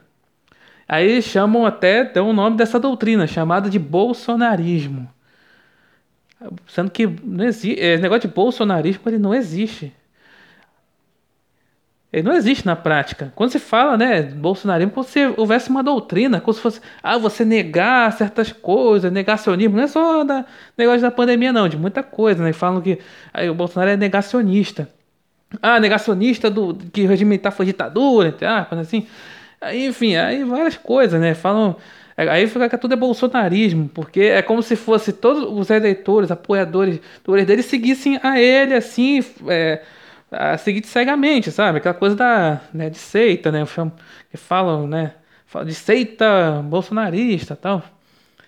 Aí 0.87 1.23
chamam 1.23 1.64
até, 1.64 2.04
dão 2.04 2.30
o 2.30 2.33
nome 2.33 2.57
dessa 2.57 2.78
doutrina, 2.78 3.26
chamada 3.26 3.71
de 3.71 3.78
bolsonarismo. 3.78 5.09
Sendo 6.66 6.90
que 6.90 7.07
não 7.23 7.45
existe, 7.45 7.78
esse 7.78 8.02
negócio 8.02 8.28
de 8.28 8.35
bolsonarismo 8.35 9.02
ele 9.07 9.19
não 9.19 9.35
existe. 9.35 9.92
Ele 12.12 12.25
não 12.25 12.35
existe 12.35 12.67
na 12.67 12.75
prática. 12.75 13.33
Quando 13.37 13.50
se 13.52 13.61
fala, 13.61 13.97
né, 13.97 14.23
bolsonarismo, 14.23 14.90
como 14.93 15.07
se 15.07 15.33
houvesse 15.37 15.71
uma 15.71 15.83
doutrina, 15.83 16.40
como 16.40 16.52
se 16.52 16.61
fosse, 16.61 16.81
ah, 17.02 17.17
você 17.17 17.45
negar 17.45 18.12
certas 18.12 18.50
coisas, 18.52 19.12
negacionismo, 19.12 19.76
não 19.76 19.85
é 19.85 19.87
só 19.87 20.25
da 20.25 20.45
negócio 20.76 21.02
da 21.02 21.11
pandemia, 21.11 21.52
não, 21.52 21.69
de 21.69 21.76
muita 21.76 22.02
coisa, 22.02 22.43
né? 22.43 22.52
Falam 22.52 22.81
que 22.81 22.99
aí, 23.33 23.49
o 23.49 23.55
Bolsonaro 23.55 23.93
é 23.93 23.97
negacionista. 23.97 24.88
Ah, 25.62 25.79
negacionista 25.81 26.50
do 26.50 26.75
que 26.93 27.05
o 27.05 27.09
regime 27.09 27.37
está 27.37 27.50
foi 27.50 27.67
ditadura, 27.67 28.37
ah, 28.43 28.67
assim. 28.81 29.07
Aí, 29.61 29.87
enfim, 29.87 30.17
aí 30.17 30.43
várias 30.45 30.76
coisas, 30.76 31.21
né? 31.21 31.35
Falam. 31.35 31.76
Aí 32.17 32.47
fica 32.47 32.69
que 32.69 32.76
tudo 32.76 32.93
é 32.93 32.97
bolsonarismo, 32.97 33.88
porque 33.88 34.21
é 34.21 34.43
como 34.43 34.62
se 34.62 34.76
fosse 34.76 35.12
todos 35.12 35.43
os 35.59 35.71
eleitores, 35.71 36.31
apoiadores 36.31 37.00
dele 37.47 37.62
seguissem 37.62 38.21
a 38.23 38.38
ele, 38.38 38.75
assim, 38.75 39.25
é, 39.49 39.81
a 40.30 40.56
seguir 40.56 40.84
cegamente, 40.87 41.50
sabe? 41.50 41.78
Aquela 41.78 41.94
coisa 41.94 42.14
da, 42.16 42.60
né, 42.72 42.90
de 42.90 42.99
seita, 42.99 43.50
né? 43.50 43.64
Que 44.30 44.37
falam, 44.37 44.87
né? 44.87 45.14
De 45.64 45.75
seita 45.75 46.62
bolsonarista 46.64 47.56
tal. 47.56 47.82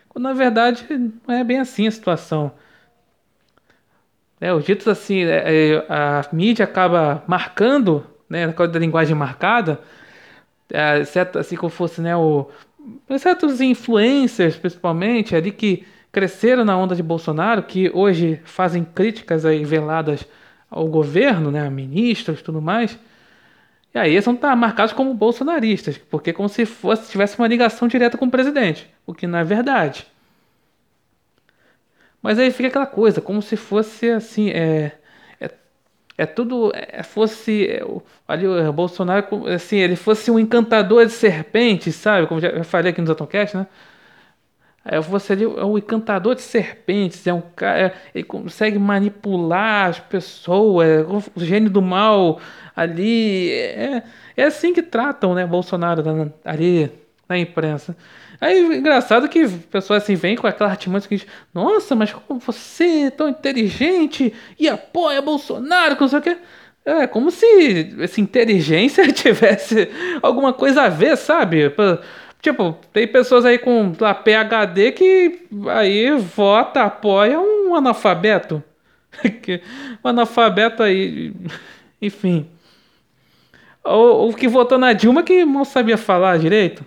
Quando 0.08 0.24
na 0.24 0.32
verdade 0.32 0.86
não 1.26 1.34
é 1.34 1.42
bem 1.42 1.58
assim 1.58 1.86
a 1.86 1.90
situação. 1.90 2.52
É, 4.40 4.52
os 4.52 4.64
ditos 4.64 4.88
assim, 4.88 5.22
é, 5.24 5.72
é, 5.74 5.86
a 5.88 6.26
mídia 6.32 6.64
acaba 6.64 7.22
marcando, 7.26 8.06
né? 8.28 8.44
A 8.46 8.52
coisa 8.52 8.72
da 8.72 8.78
linguagem 8.78 9.14
marcada, 9.14 9.80
é, 10.70 11.04
certo, 11.04 11.38
assim 11.38 11.56
como 11.56 11.70
fosse, 11.70 12.00
né? 12.00 12.16
O, 12.16 12.48
certos 13.18 13.60
influencers, 13.60 14.56
principalmente, 14.56 15.34
ali 15.36 15.52
que 15.52 15.86
cresceram 16.10 16.64
na 16.64 16.76
onda 16.76 16.94
de 16.94 17.02
Bolsonaro, 17.02 17.62
que 17.62 17.90
hoje 17.94 18.40
fazem 18.44 18.84
críticas 18.84 19.44
aí 19.44 19.64
veladas 19.64 20.26
ao 20.72 20.86
governo, 20.88 21.50
né, 21.50 21.66
a 21.66 21.70
ministros 21.70 22.40
e 22.40 22.42
tudo 22.42 22.60
mais. 22.60 22.98
E 23.94 23.98
aí 23.98 24.12
eles 24.12 24.24
vão 24.24 24.34
estar 24.34 24.56
marcados 24.56 24.92
como 24.94 25.12
bolsonaristas, 25.14 25.98
porque 25.98 26.30
é 26.30 26.32
como 26.32 26.48
se 26.48 26.64
fosse 26.64 27.10
tivesse 27.10 27.38
uma 27.38 27.46
ligação 27.46 27.86
direta 27.88 28.16
com 28.18 28.26
o 28.26 28.30
presidente, 28.30 28.88
o 29.06 29.14
que 29.14 29.26
não 29.26 29.38
é 29.38 29.44
verdade. 29.44 30.06
Mas 32.22 32.38
aí 32.38 32.50
fica 32.50 32.68
aquela 32.68 32.86
coisa, 32.86 33.20
como 33.20 33.42
se 33.42 33.56
fosse 33.56 34.10
assim, 34.10 34.50
é, 34.50 34.92
é, 35.40 35.50
é 36.18 36.26
tudo, 36.26 36.72
é, 36.74 37.02
fosse, 37.02 37.66
é, 37.66 37.82
ali 38.28 38.46
o 38.46 38.72
Bolsonaro, 38.72 39.46
assim, 39.48 39.76
ele 39.76 39.96
fosse 39.96 40.30
um 40.30 40.38
encantador 40.38 41.04
de 41.04 41.12
serpentes, 41.12 41.94
sabe? 41.96 42.26
Como 42.28 42.40
já 42.40 42.64
falei 42.64 42.92
aqui 42.92 43.00
no 43.00 43.06
Zatoncast, 43.08 43.56
né? 43.56 43.66
Você 45.08 45.34
é 45.34 45.64
um 45.64 45.78
encantador 45.78 46.34
de 46.34 46.42
serpentes, 46.42 47.26
é 47.26 47.32
um 47.32 47.40
cara, 47.40 47.80
é, 47.80 47.94
ele 48.14 48.24
consegue 48.24 48.78
manipular 48.78 49.88
as 49.90 50.00
pessoas, 50.00 50.86
é 50.86 51.00
o 51.02 51.22
gênio 51.36 51.70
do 51.70 51.80
mal 51.80 52.40
ali. 52.74 53.50
É, 53.52 54.02
é 54.36 54.44
assim 54.44 54.72
que 54.72 54.82
tratam, 54.82 55.34
né, 55.34 55.46
Bolsonaro 55.46 56.02
ali 56.44 56.90
na 57.28 57.38
imprensa. 57.38 57.96
Aí 58.40 58.60
engraçado 58.60 59.28
que 59.28 59.48
pessoas 59.48 60.02
assim 60.02 60.16
vêm 60.16 60.34
com 60.34 60.48
aquela 60.48 60.70
artimanha 60.70 61.00
que 61.00 61.16
diz, 61.16 61.26
nossa, 61.54 61.94
mas 61.94 62.12
como 62.12 62.40
você 62.40 63.04
é 63.04 63.10
tão 63.10 63.28
inteligente 63.28 64.34
e 64.58 64.68
apoia 64.68 65.22
Bolsonaro, 65.22 65.94
que 65.94 66.00
não 66.00 66.08
sei 66.08 66.18
o 66.18 66.22
quê. 66.22 66.38
É 66.84 67.06
como 67.06 67.30
se 67.30 67.94
essa 68.00 68.20
inteligência 68.20 69.06
tivesse 69.12 69.88
alguma 70.20 70.52
coisa 70.52 70.82
a 70.82 70.88
ver, 70.88 71.16
sabe? 71.16 71.72
Tipo, 72.42 72.76
tem 72.92 73.06
pessoas 73.06 73.44
aí 73.44 73.56
com 73.56 73.94
lá, 74.00 74.12
PHD 74.12 74.90
que 74.90 75.46
aí 75.70 76.10
vota, 76.16 76.82
apoia 76.82 77.38
um 77.38 77.72
analfabeto. 77.76 78.60
um 80.04 80.08
analfabeto 80.08 80.82
aí, 80.82 81.32
enfim. 82.02 82.50
Ou 83.84 84.28
o 84.30 84.34
que 84.34 84.48
votou 84.48 84.76
na 84.76 84.92
Dilma 84.92 85.22
que 85.22 85.44
não 85.44 85.64
sabia 85.64 85.96
falar 85.96 86.36
direito. 86.38 86.84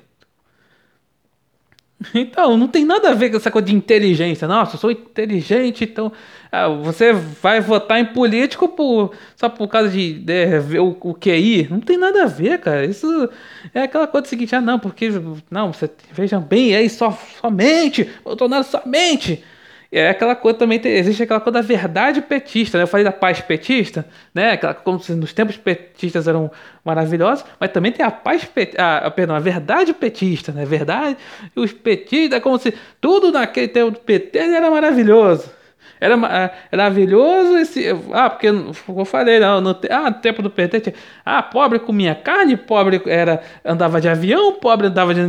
Então, 2.13 2.57
não 2.57 2.67
tem 2.67 2.83
nada 2.83 3.11
a 3.11 3.13
ver 3.13 3.29
com 3.29 3.37
essa 3.37 3.49
coisa 3.49 3.67
de 3.67 3.75
inteligência. 3.75 4.47
Nossa, 4.49 4.75
eu 4.75 4.79
sou 4.79 4.91
inteligente, 4.91 5.85
então 5.85 6.11
ah, 6.55 6.69
você 6.69 7.11
vai 7.11 7.59
votar 7.59 7.99
em 7.99 8.05
político 8.05 8.69
por, 8.69 9.13
só 9.35 9.49
por 9.49 9.67
causa 9.67 9.89
de, 9.89 10.13
de 10.13 10.59
ver 10.59 10.79
o, 10.79 10.95
o 11.01 11.13
QI. 11.13 11.67
Não 11.69 11.81
tem 11.81 11.97
nada 11.97 12.23
a 12.23 12.27
ver, 12.27 12.59
cara. 12.59 12.85
Isso 12.85 13.29
é 13.73 13.81
aquela 13.81 14.07
coisa 14.07 14.27
seguinte, 14.27 14.55
ah, 14.55 14.61
não, 14.61 14.79
porque. 14.79 15.09
Não, 15.51 15.73
você 15.73 15.89
vejam 16.13 16.41
bem, 16.41 16.73
aí 16.75 16.89
só, 16.89 17.11
somente, 17.41 18.09
Bolsonaro 18.23 18.63
somente. 18.63 19.43
É 19.91 20.09
aquela 20.09 20.35
coisa 20.35 20.57
também, 20.57 20.81
existe 20.83 21.23
aquela 21.23 21.39
coisa 21.39 21.59
da 21.59 21.61
verdade 21.61 22.21
petista, 22.21 22.77
né? 22.77 22.83
Eu 22.83 22.87
falei 22.87 23.03
da 23.03 23.11
paz 23.11 23.39
petista, 23.41 24.05
né? 24.33 24.51
Aquela, 24.51 24.73
como 24.73 24.99
se 24.99 25.13
nos 25.13 25.31
tempos 25.31 25.57
petistas 25.57 26.27
eram 26.27 26.51
maravilhosos, 26.83 27.45
mas 27.59 27.71
também 27.71 27.91
tem 27.91 28.05
a 28.05 28.11
paz 28.11 28.43
petista, 28.43 28.81
a, 28.81 29.11
perdão, 29.11 29.35
a 29.35 29.39
verdade 29.39 29.93
petista, 29.93 30.51
né? 30.51 30.65
Verdade, 30.65 31.17
os 31.55 31.71
petistas, 31.71 32.37
é 32.37 32.41
como 32.41 32.57
se 32.57 32.73
tudo 32.99 33.31
naquele 33.31 33.67
tempo 33.67 33.91
do 33.91 33.99
PT 33.99 34.37
era 34.37 34.69
maravilhoso. 34.71 35.49
Era 35.99 36.17
maravilhoso 36.17 37.57
esse. 37.57 37.85
Ah, 38.11 38.29
porque 38.29 38.47
eu 38.47 39.05
falei, 39.05 39.39
não, 39.39 39.61
no, 39.61 39.77
ah, 39.89 40.11
tempo 40.11 40.41
do 40.41 40.49
PT, 40.49 40.93
ah, 41.25 41.41
pobre 41.41 41.79
comia 41.79 42.13
carne, 42.13 42.57
pobre 42.57 43.01
era, 43.05 43.41
andava 43.63 44.01
de 44.01 44.09
avião, 44.09 44.53
pobre 44.53 44.87
andava 44.87 45.13
de. 45.13 45.21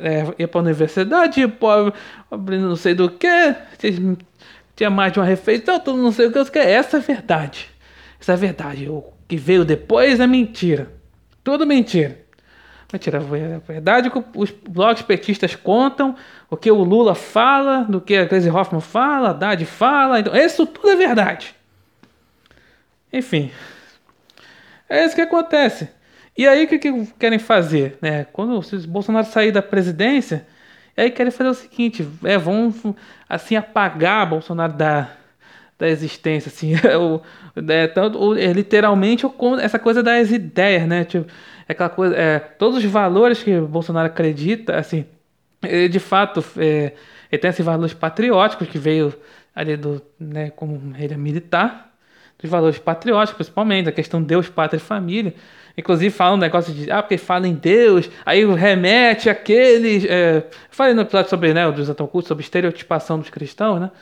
É, 0.00 0.26
ia 0.38 0.48
para 0.48 0.60
a 0.60 0.62
universidade, 0.62 1.48
pobre, 1.48 1.92
pobre 2.28 2.58
não 2.58 2.76
sei 2.76 2.94
do 2.94 3.10
que, 3.10 3.54
tinha 4.76 4.90
mais 4.90 5.12
de 5.12 5.18
uma 5.18 5.26
refeição, 5.26 5.78
tudo 5.80 6.02
não 6.02 6.12
sei 6.12 6.26
o 6.26 6.32
que. 6.46 6.58
Essa 6.58 6.98
é 6.98 7.00
a 7.00 7.02
verdade. 7.02 7.68
Essa 8.20 8.32
é 8.32 8.34
a 8.34 8.38
verdade. 8.38 8.88
O 8.88 9.04
que 9.26 9.36
veio 9.36 9.64
depois 9.64 10.20
é 10.20 10.26
mentira. 10.26 10.90
Tudo 11.42 11.66
mentira. 11.66 12.18
Mentira, 12.92 13.18
é 13.18 13.72
verdade 13.72 14.10
que 14.10 14.22
os 14.34 14.50
blogs 14.50 15.02
petistas 15.02 15.54
contam, 15.54 16.16
o 16.50 16.56
que 16.56 16.70
o 16.70 16.82
Lula 16.82 17.14
fala, 17.14 17.84
do 17.84 18.00
que 18.00 18.16
a 18.16 18.26
Crazy 18.26 18.50
Hoffman 18.50 18.80
fala, 18.80 19.28
a 19.28 19.30
Haddad 19.30 19.64
fala, 19.64 20.18
então 20.18 20.34
isso 20.34 20.66
tudo 20.66 20.90
é 20.90 20.96
verdade. 20.96 21.54
Enfim, 23.12 23.50
é 24.88 25.04
isso 25.04 25.14
que 25.14 25.20
acontece. 25.20 25.88
E 26.36 26.48
aí 26.48 26.64
o 26.64 26.68
que, 26.68 26.78
que 26.78 27.06
querem 27.18 27.38
fazer? 27.38 27.96
Né? 28.00 28.26
Quando 28.32 28.58
o 28.58 28.88
Bolsonaro 28.88 29.26
sair 29.26 29.52
da 29.52 29.62
presidência, 29.62 30.46
aí 30.96 31.10
querem 31.10 31.30
fazer 31.30 31.50
o 31.50 31.54
seguinte, 31.54 32.06
é, 32.24 32.36
vão 32.36 32.74
assim 33.28 33.56
apagar 33.56 34.28
Bolsonaro 34.28 34.72
da, 34.72 35.10
da 35.78 35.88
existência, 35.88 36.48
assim, 36.48 36.74
o, 36.98 37.20
é, 37.68 37.86
tanto, 37.86 38.18
o, 38.18 38.36
é, 38.36 38.52
literalmente 38.52 39.26
essa 39.62 39.78
coisa 39.78 40.02
das 40.02 40.30
ideias, 40.30 40.86
né? 40.86 41.04
Tipo, 41.04 41.30
é 41.70 41.72
aquela 41.72 41.88
coisa, 41.88 42.16
é, 42.16 42.40
todos 42.40 42.78
os 42.78 42.84
valores 42.84 43.44
que 43.44 43.60
Bolsonaro 43.60 44.08
acredita, 44.08 44.76
assim, 44.76 45.06
ele 45.62 45.88
de 45.88 46.00
fato 46.00 46.44
é, 46.56 46.94
ele 47.30 47.40
tem 47.40 47.48
esses 47.48 47.64
valores 47.64 47.94
patrióticos 47.94 48.66
que 48.68 48.76
veio 48.76 49.14
ali 49.54 49.76
do, 49.76 50.02
né, 50.18 50.50
como 50.50 50.92
ele 50.98 51.14
é 51.14 51.16
militar, 51.16 51.92
dos 52.40 52.50
valores 52.50 52.78
patrióticos, 52.78 53.36
principalmente, 53.36 53.88
a 53.88 53.92
questão 53.92 54.20
Deus, 54.20 54.48
pátria 54.48 54.78
e 54.78 54.80
família. 54.80 55.32
Inclusive 55.78 56.10
fala 56.12 56.34
um 56.34 56.38
negócio 56.38 56.74
de, 56.74 56.90
ah, 56.90 57.02
porque 57.02 57.16
fala 57.16 57.46
em 57.46 57.54
Deus, 57.54 58.10
aí 58.26 58.44
remete 58.44 59.30
àqueles. 59.30 60.04
É, 60.06 60.42
falei 60.70 60.92
no 60.92 61.02
episódio 61.02 61.30
sobre, 61.30 61.54
né, 61.54 61.68
o 61.68 61.72
dos 61.72 61.88
sobre 62.26 62.42
estereotipação 62.42 63.16
dos 63.20 63.30
cristãos, 63.30 63.80
né? 63.80 63.92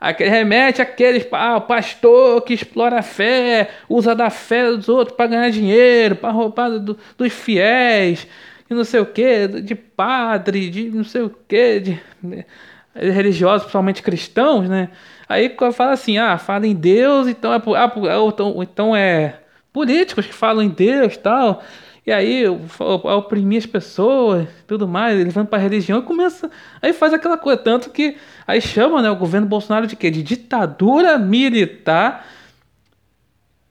Aquele, 0.00 0.30
remete 0.30 0.80
àqueles, 0.80 1.26
ah, 1.30 1.58
o 1.58 1.60
pastor 1.60 2.40
que 2.42 2.54
explora 2.54 3.00
a 3.00 3.02
fé, 3.02 3.68
usa 3.88 4.14
da 4.14 4.30
fé 4.30 4.70
dos 4.70 4.88
outros 4.88 5.14
para 5.14 5.26
ganhar 5.26 5.50
dinheiro, 5.50 6.16
para 6.16 6.30
roubar 6.30 6.70
do, 6.78 6.96
dos 7.18 7.32
fiéis, 7.32 8.26
e 8.70 8.72
não 8.72 8.82
sei 8.82 9.00
o 9.00 9.06
que, 9.06 9.46
de 9.46 9.74
padre, 9.74 10.70
de 10.70 10.90
não 10.90 11.04
sei 11.04 11.20
o 11.22 11.30
que, 11.46 11.80
de, 11.80 12.00
de 12.22 13.10
religiosos, 13.10 13.62
principalmente 13.64 14.02
cristãos, 14.02 14.68
né? 14.68 14.88
Aí 15.28 15.54
fala 15.72 15.92
assim, 15.92 16.16
ah, 16.16 16.38
fala 16.38 16.66
em 16.66 16.74
Deus, 16.74 17.28
então 17.28 17.52
é, 17.52 17.60
ah, 17.76 17.92
então, 18.26 18.62
então 18.62 18.96
é 18.96 19.38
políticos 19.72 20.26
que 20.26 20.34
falam 20.34 20.62
em 20.62 20.68
Deus 20.68 21.16
tal. 21.16 21.62
E 22.10 22.12
aí 22.12 22.44
oprimir 22.48 23.58
as 23.58 23.66
pessoas, 23.66 24.48
tudo 24.66 24.88
mais, 24.88 25.16
eles 25.16 25.32
vão 25.32 25.46
para 25.46 25.60
a 25.60 25.62
religião 25.62 26.00
e 26.00 26.02
começa. 26.02 26.50
Aí 26.82 26.92
faz 26.92 27.12
aquela 27.14 27.38
coisa. 27.38 27.62
Tanto 27.62 27.88
que 27.90 28.16
aí 28.44 28.60
chama 28.60 29.00
né, 29.00 29.08
o 29.08 29.14
governo 29.14 29.46
Bolsonaro 29.46 29.86
de 29.86 29.94
quê? 29.94 30.10
De 30.10 30.20
ditadura 30.20 31.16
militar 31.20 32.26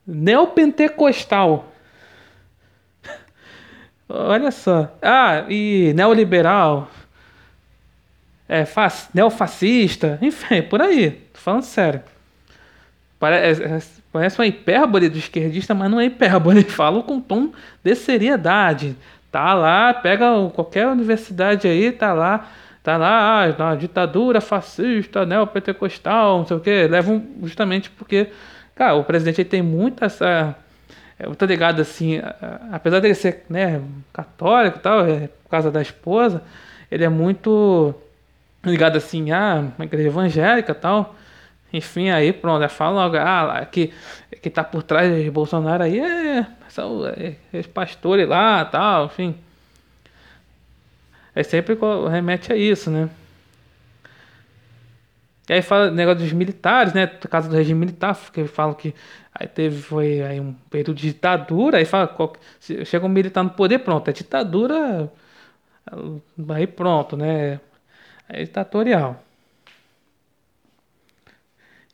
neopentecostal. 0.08 1.70
Olha 4.08 4.52
só. 4.52 4.90
Ah, 5.02 5.44
e 5.50 5.92
neoliberal. 5.94 6.90
É, 8.48 8.66
neofascista. 9.14 10.18
Enfim, 10.22 10.62
por 10.62 10.82
aí. 10.82 11.12
Tô 11.34 11.42
falando 11.42 11.64
sério. 11.64 12.02
Parece, 13.20 13.64
é, 13.64 13.80
parece 14.14 14.40
uma 14.40 14.48
hipérbole 14.48 15.10
do 15.10 15.18
esquerdista, 15.18 15.76
mas 15.76 15.92
não 15.92 16.00
é 16.00 16.06
hipérbole. 16.06 16.64
Fala 16.70 17.04
com 17.04 17.20
tom 17.20 17.52
de 17.84 17.94
seriedade. 17.96 18.96
Tá 19.32 19.54
lá, 19.54 19.94
pega 19.94 20.50
qualquer 20.56 20.88
universidade 20.88 21.68
aí, 21.68 21.92
tá 21.92 22.14
lá, 22.14 22.50
tá 22.82 22.98
lá, 22.98 23.44
ah, 23.44 23.76
ditadura 23.76 24.42
fascista, 24.42 25.24
neopentecostal, 25.26 26.40
não 26.40 26.48
sei 26.48 26.58
o 26.58 26.60
que. 26.60 26.88
Levam 26.88 27.24
justamente 27.44 27.92
porque, 27.92 28.30
cara, 28.74 28.96
o 28.96 29.04
presidente 29.04 29.44
tem 29.44 29.62
muita 29.62 30.06
essa. 30.06 30.56
É, 31.20 31.28
muito 31.28 31.44
ligado 31.46 31.82
assim, 31.82 32.22
apesar 32.72 33.02
dele 33.02 33.14
ser 33.14 33.44
né, 33.50 33.82
católico 34.14 34.78
e 34.78 34.82
tal, 34.82 35.06
é, 35.06 35.28
por 35.28 35.50
causa 35.52 35.70
da 35.70 35.82
esposa, 35.82 36.42
ele 36.90 37.04
é 37.04 37.10
muito 37.10 37.94
ligado 38.64 38.96
assim 38.96 39.30
à 39.32 39.66
igreja 39.80 40.08
evangélica 40.08 40.72
e 40.72 40.76
tal. 40.76 41.16
Enfim, 41.72 42.10
aí 42.10 42.34
pronto, 42.34 42.68
fala 42.70 43.06
logo, 43.06 43.18
ah, 43.18 43.66
que, 43.66 43.94
que 44.42 44.50
tá 44.50 44.64
por 44.64 44.84
trás 44.84 45.14
de 45.24 45.30
Bolsonaro 45.30 45.84
aí 45.84 46.00
é, 46.00 46.48
são 46.70 47.06
é, 47.08 47.36
os 47.54 47.68
pastores 47.68 48.28
lá 48.28 48.66
tal, 48.66 49.06
enfim. 49.06 49.36
É 51.36 51.44
sempre 51.44 51.78
remete 52.10 52.52
a 52.52 52.56
isso, 52.56 52.90
né? 52.90 53.10
E 55.50 55.54
aí 55.54 55.62
fala 55.64 55.90
negócio 55.90 56.20
dos 56.22 56.32
militares, 56.32 56.94
né? 56.94 57.06
No 57.08 57.30
caso 57.30 57.50
do 57.50 57.56
regime 57.56 57.80
militar, 57.80 58.16
que 58.32 58.46
falam 58.46 58.76
que 58.76 58.94
aí 59.34 59.48
teve 59.48 59.82
foi 59.82 60.22
aí 60.22 60.40
um 60.40 60.54
período 60.70 60.96
de 60.96 61.08
ditadura, 61.08 61.78
aí 61.80 61.86
fala 61.86 62.16
chega 62.86 63.06
um 63.06 63.10
militar 63.10 63.44
no 63.44 63.50
poder, 63.52 63.80
pronto, 63.80 64.08
é 64.10 64.14
ditadura, 64.14 65.12
aí 66.50 66.68
pronto, 66.68 67.18
né? 67.18 67.60
É 68.28 68.44
ditatorial. 68.44 69.24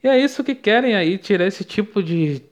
E 0.06 0.08
é 0.08 0.20
isso 0.20 0.44
que 0.44 0.54
querem 0.54 0.96
aí, 0.96 1.18
tirar 1.18 1.48
esse 1.48 1.64
tipo 1.64 2.04
de, 2.04 2.44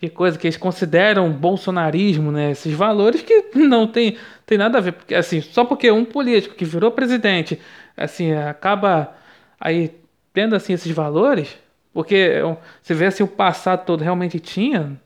de 0.00 0.08
coisa 0.08 0.38
que 0.38 0.46
eles 0.46 0.56
consideram 0.56 1.30
bolsonarismo, 1.30 2.32
né? 2.32 2.52
Esses 2.52 2.72
valores 2.72 3.20
que 3.20 3.50
não 3.60 3.86
tem, 3.86 4.16
tem 4.46 4.56
nada 4.56 4.78
a 4.78 4.80
ver. 4.80 4.92
Porque, 4.92 5.14
assim, 5.14 5.42
só 5.42 5.66
porque 5.66 5.90
um 5.90 6.02
político 6.02 6.54
que 6.54 6.64
virou 6.64 6.90
presidente, 6.90 7.60
assim, 7.94 8.32
acaba 8.32 9.14
aí 9.60 10.00
tendo, 10.32 10.56
assim, 10.56 10.72
esses 10.72 10.90
valores, 10.90 11.58
porque 11.92 12.40
você 12.82 12.94
vê, 12.94 13.04
assim, 13.04 13.22
o 13.22 13.28
passado 13.28 13.84
todo 13.84 14.02
realmente 14.02 14.40
tinha... 14.40 14.98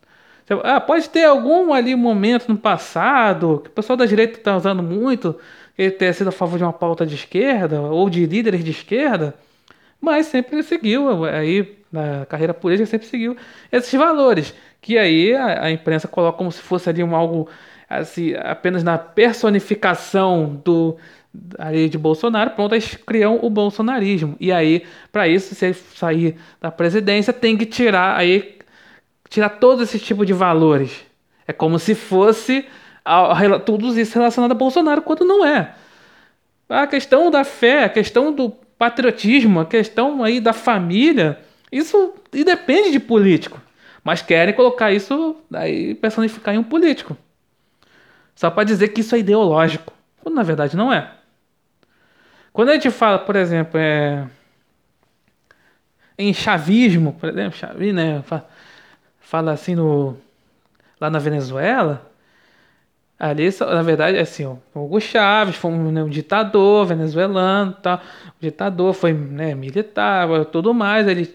Ah, 0.62 0.80
pode 0.80 1.10
ter 1.10 1.24
algum 1.24 1.72
ali 1.72 1.96
momento 1.96 2.48
no 2.48 2.56
passado 2.56 3.60
que 3.64 3.70
o 3.70 3.72
pessoal 3.72 3.96
da 3.96 4.06
direita 4.06 4.38
está 4.38 4.56
usando 4.56 4.84
muito, 4.84 5.36
ele 5.76 5.90
ter 5.90 6.14
sido 6.14 6.28
a 6.28 6.32
favor 6.32 6.58
de 6.58 6.64
uma 6.64 6.72
pauta 6.72 7.04
de 7.04 7.16
esquerda 7.16 7.80
ou 7.80 8.08
de 8.08 8.24
líderes 8.24 8.62
de 8.64 8.70
esquerda, 8.70 9.34
mas 10.00 10.26
sempre 10.26 10.62
seguiu, 10.62 11.24
aí 11.24 11.76
na 11.92 12.24
carreira 12.26 12.54
política 12.54 12.86
sempre 12.86 13.06
seguiu 13.06 13.36
esses 13.70 13.92
valores, 13.92 14.54
que 14.80 14.96
aí 14.96 15.34
a, 15.34 15.64
a 15.64 15.70
imprensa 15.70 16.08
coloca 16.08 16.38
como 16.38 16.50
se 16.50 16.60
fosse 16.62 16.88
ali 16.88 17.02
um 17.02 17.14
algo 17.14 17.48
assim, 17.88 18.34
apenas 18.34 18.84
na 18.84 18.96
personificação 18.96 20.60
do 20.64 20.96
ali 21.58 21.88
de 21.88 21.96
Bolsonaro, 21.96 22.50
pronto, 22.50 22.74
eles 22.74 22.96
criam 23.06 23.38
o 23.40 23.48
bolsonarismo. 23.48 24.36
E 24.40 24.50
aí, 24.50 24.84
para 25.12 25.28
isso, 25.28 25.54
se 25.54 25.64
ele 25.66 25.74
sair 25.74 26.36
da 26.60 26.72
presidência, 26.72 27.32
tem 27.32 27.56
que 27.56 27.66
tirar 27.66 28.16
aí 28.16 28.58
tirar 29.28 29.48
todo 29.48 29.82
esse 29.82 29.98
tipo 29.98 30.26
de 30.26 30.32
valores. 30.32 31.04
É 31.46 31.52
como 31.52 31.78
se 31.78 31.94
fosse 31.94 32.66
a, 33.04 33.32
a, 33.32 33.60
tudo 33.60 33.98
isso 33.98 34.14
relacionado 34.18 34.52
a 34.52 34.54
Bolsonaro, 34.54 35.02
quando 35.02 35.24
não 35.24 35.46
é. 35.46 35.72
A 36.68 36.86
questão 36.86 37.30
da 37.30 37.44
fé, 37.44 37.84
a 37.84 37.88
questão 37.88 38.32
do 38.32 38.50
patriotismo, 38.80 39.60
a 39.60 39.66
questão 39.66 40.24
aí 40.24 40.40
da 40.40 40.54
família, 40.54 41.38
isso 41.70 42.14
depende 42.32 42.90
de 42.90 42.98
político. 42.98 43.60
Mas 44.02 44.22
querem 44.22 44.54
colocar 44.54 44.90
isso 44.90 45.36
aí 45.52 45.94
personificar 45.94 46.54
em 46.54 46.58
um 46.58 46.64
político. 46.64 47.14
Só 48.34 48.50
para 48.50 48.64
dizer 48.64 48.88
que 48.88 49.02
isso 49.02 49.14
é 49.14 49.18
ideológico. 49.18 49.92
Quando 50.22 50.34
na 50.34 50.42
verdade 50.42 50.78
não 50.78 50.90
é. 50.90 51.12
Quando 52.54 52.70
a 52.70 52.72
gente 52.72 52.90
fala, 52.90 53.18
por 53.18 53.36
exemplo, 53.36 53.78
é, 53.78 54.26
em 56.16 56.32
chavismo, 56.32 57.12
por 57.12 57.28
exemplo, 57.28 57.58
chavismo, 57.58 57.92
né? 57.92 58.24
Fala 59.20 59.52
assim 59.52 59.74
no, 59.74 60.16
lá 60.98 61.10
na 61.10 61.18
Venezuela, 61.18 62.09
Ali, 63.20 63.50
na 63.60 63.82
verdade, 63.82 64.18
assim, 64.18 64.46
o 64.46 64.58
Hugo 64.74 64.98
Chávez 64.98 65.54
foi 65.54 65.70
um, 65.70 65.92
né, 65.92 66.02
um 66.02 66.08
ditador 66.08 66.86
venezuelano, 66.86 67.72
tá? 67.74 68.00
O 68.38 68.40
ditador 68.40 68.94
foi 68.94 69.12
né, 69.12 69.54
militar, 69.54 70.26
tudo 70.46 70.72
mais. 70.72 71.06
Ele, 71.06 71.30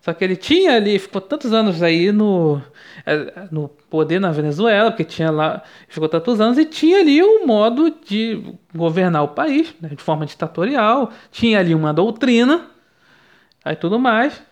só 0.00 0.14
que 0.14 0.24
ele 0.24 0.36
tinha 0.36 0.76
ali, 0.76 0.98
ficou 0.98 1.20
tantos 1.20 1.52
anos 1.52 1.82
aí 1.82 2.10
no, 2.12 2.62
é, 3.04 3.46
no 3.50 3.68
poder 3.90 4.18
na 4.18 4.32
Venezuela, 4.32 4.90
porque 4.90 5.04
tinha 5.04 5.30
lá, 5.30 5.62
ficou 5.86 6.08
tantos 6.08 6.40
anos 6.40 6.56
e 6.56 6.64
tinha 6.64 7.00
ali 7.00 7.22
um 7.22 7.46
modo 7.46 7.94
de 8.06 8.54
governar 8.74 9.22
o 9.22 9.28
país, 9.28 9.74
né, 9.82 9.90
de 9.90 10.02
forma 10.02 10.24
ditatorial, 10.24 11.12
tinha 11.30 11.58
ali 11.58 11.74
uma 11.74 11.92
doutrina, 11.92 12.70
aí 13.62 13.76
tudo 13.76 13.98
mais. 13.98 14.42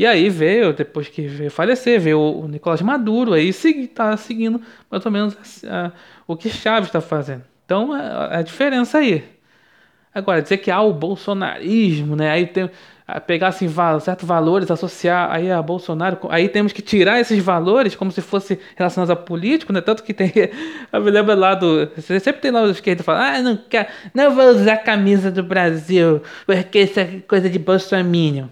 E 0.00 0.06
aí 0.06 0.30
veio, 0.30 0.72
depois 0.72 1.08
que 1.08 1.26
veio 1.26 1.50
falecer, 1.50 2.00
veio 2.00 2.18
o 2.18 2.48
Nicolás 2.48 2.80
Maduro, 2.80 3.34
aí 3.34 3.50
está 3.50 4.16
seguindo 4.16 4.58
mais 4.90 5.04
ou 5.04 5.12
menos 5.12 5.62
a, 5.62 5.92
o 6.26 6.34
que 6.38 6.48
Chaves 6.48 6.88
está 6.88 7.02
fazendo. 7.02 7.44
Então, 7.66 7.92
a, 7.92 8.38
a, 8.38 8.42
diferença 8.42 8.96
aí. 8.96 9.22
Agora, 10.14 10.40
dizer 10.40 10.56
que 10.56 10.70
há 10.70 10.80
o 10.80 10.94
bolsonarismo, 10.94 12.16
né? 12.16 12.30
Aí 12.30 12.46
tem, 12.46 12.70
pegar 13.26 13.48
assim, 13.48 13.68
certos 14.00 14.26
valores, 14.26 14.70
associar 14.70 15.30
aí 15.30 15.52
a 15.52 15.60
Bolsonaro, 15.60 16.18
aí 16.30 16.48
temos 16.48 16.72
que 16.72 16.80
tirar 16.80 17.20
esses 17.20 17.38
valores 17.44 17.94
como 17.94 18.10
se 18.10 18.22
fosse 18.22 18.58
relacionados 18.76 19.10
a 19.10 19.16
político, 19.16 19.70
né? 19.70 19.82
Tanto 19.82 20.02
que 20.02 20.14
tem, 20.14 20.32
eu 20.90 21.00
me 21.02 21.10
lembro 21.10 21.34
lá 21.34 21.54
do, 21.54 21.90
sempre 22.00 22.40
tem 22.40 22.50
lá 22.50 22.62
os 22.62 22.70
esquerda 22.70 23.02
falando, 23.02 23.22
ah, 23.22 23.42
não 23.42 23.56
quero, 23.68 23.88
não 24.14 24.34
vou 24.34 24.48
usar 24.48 24.72
a 24.72 24.78
camisa 24.78 25.30
do 25.30 25.42
Brasil, 25.42 26.22
porque 26.46 26.84
isso 26.84 26.98
é 26.98 27.20
coisa 27.28 27.50
de 27.50 27.58
bolsominion. 27.58 28.48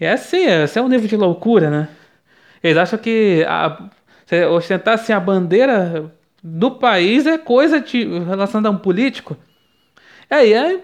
É 0.00 0.12
assim, 0.12 0.44
esse 0.46 0.78
é 0.78 0.82
um 0.82 0.88
nível 0.88 1.06
de 1.06 1.16
loucura, 1.16 1.70
né? 1.70 1.88
Eles 2.62 2.78
acham 2.78 2.98
que 2.98 3.44
a, 3.46 3.90
ostentar 4.50 4.94
assim, 4.94 5.12
a 5.12 5.20
bandeira 5.20 6.12
do 6.42 6.72
país 6.72 7.26
é 7.26 7.36
coisa 7.38 7.80
de, 7.80 8.04
relacionada 8.20 8.68
a 8.68 8.70
um 8.72 8.78
político. 8.78 9.36
E 10.30 10.34
aí 10.34 10.54
a, 10.54 10.80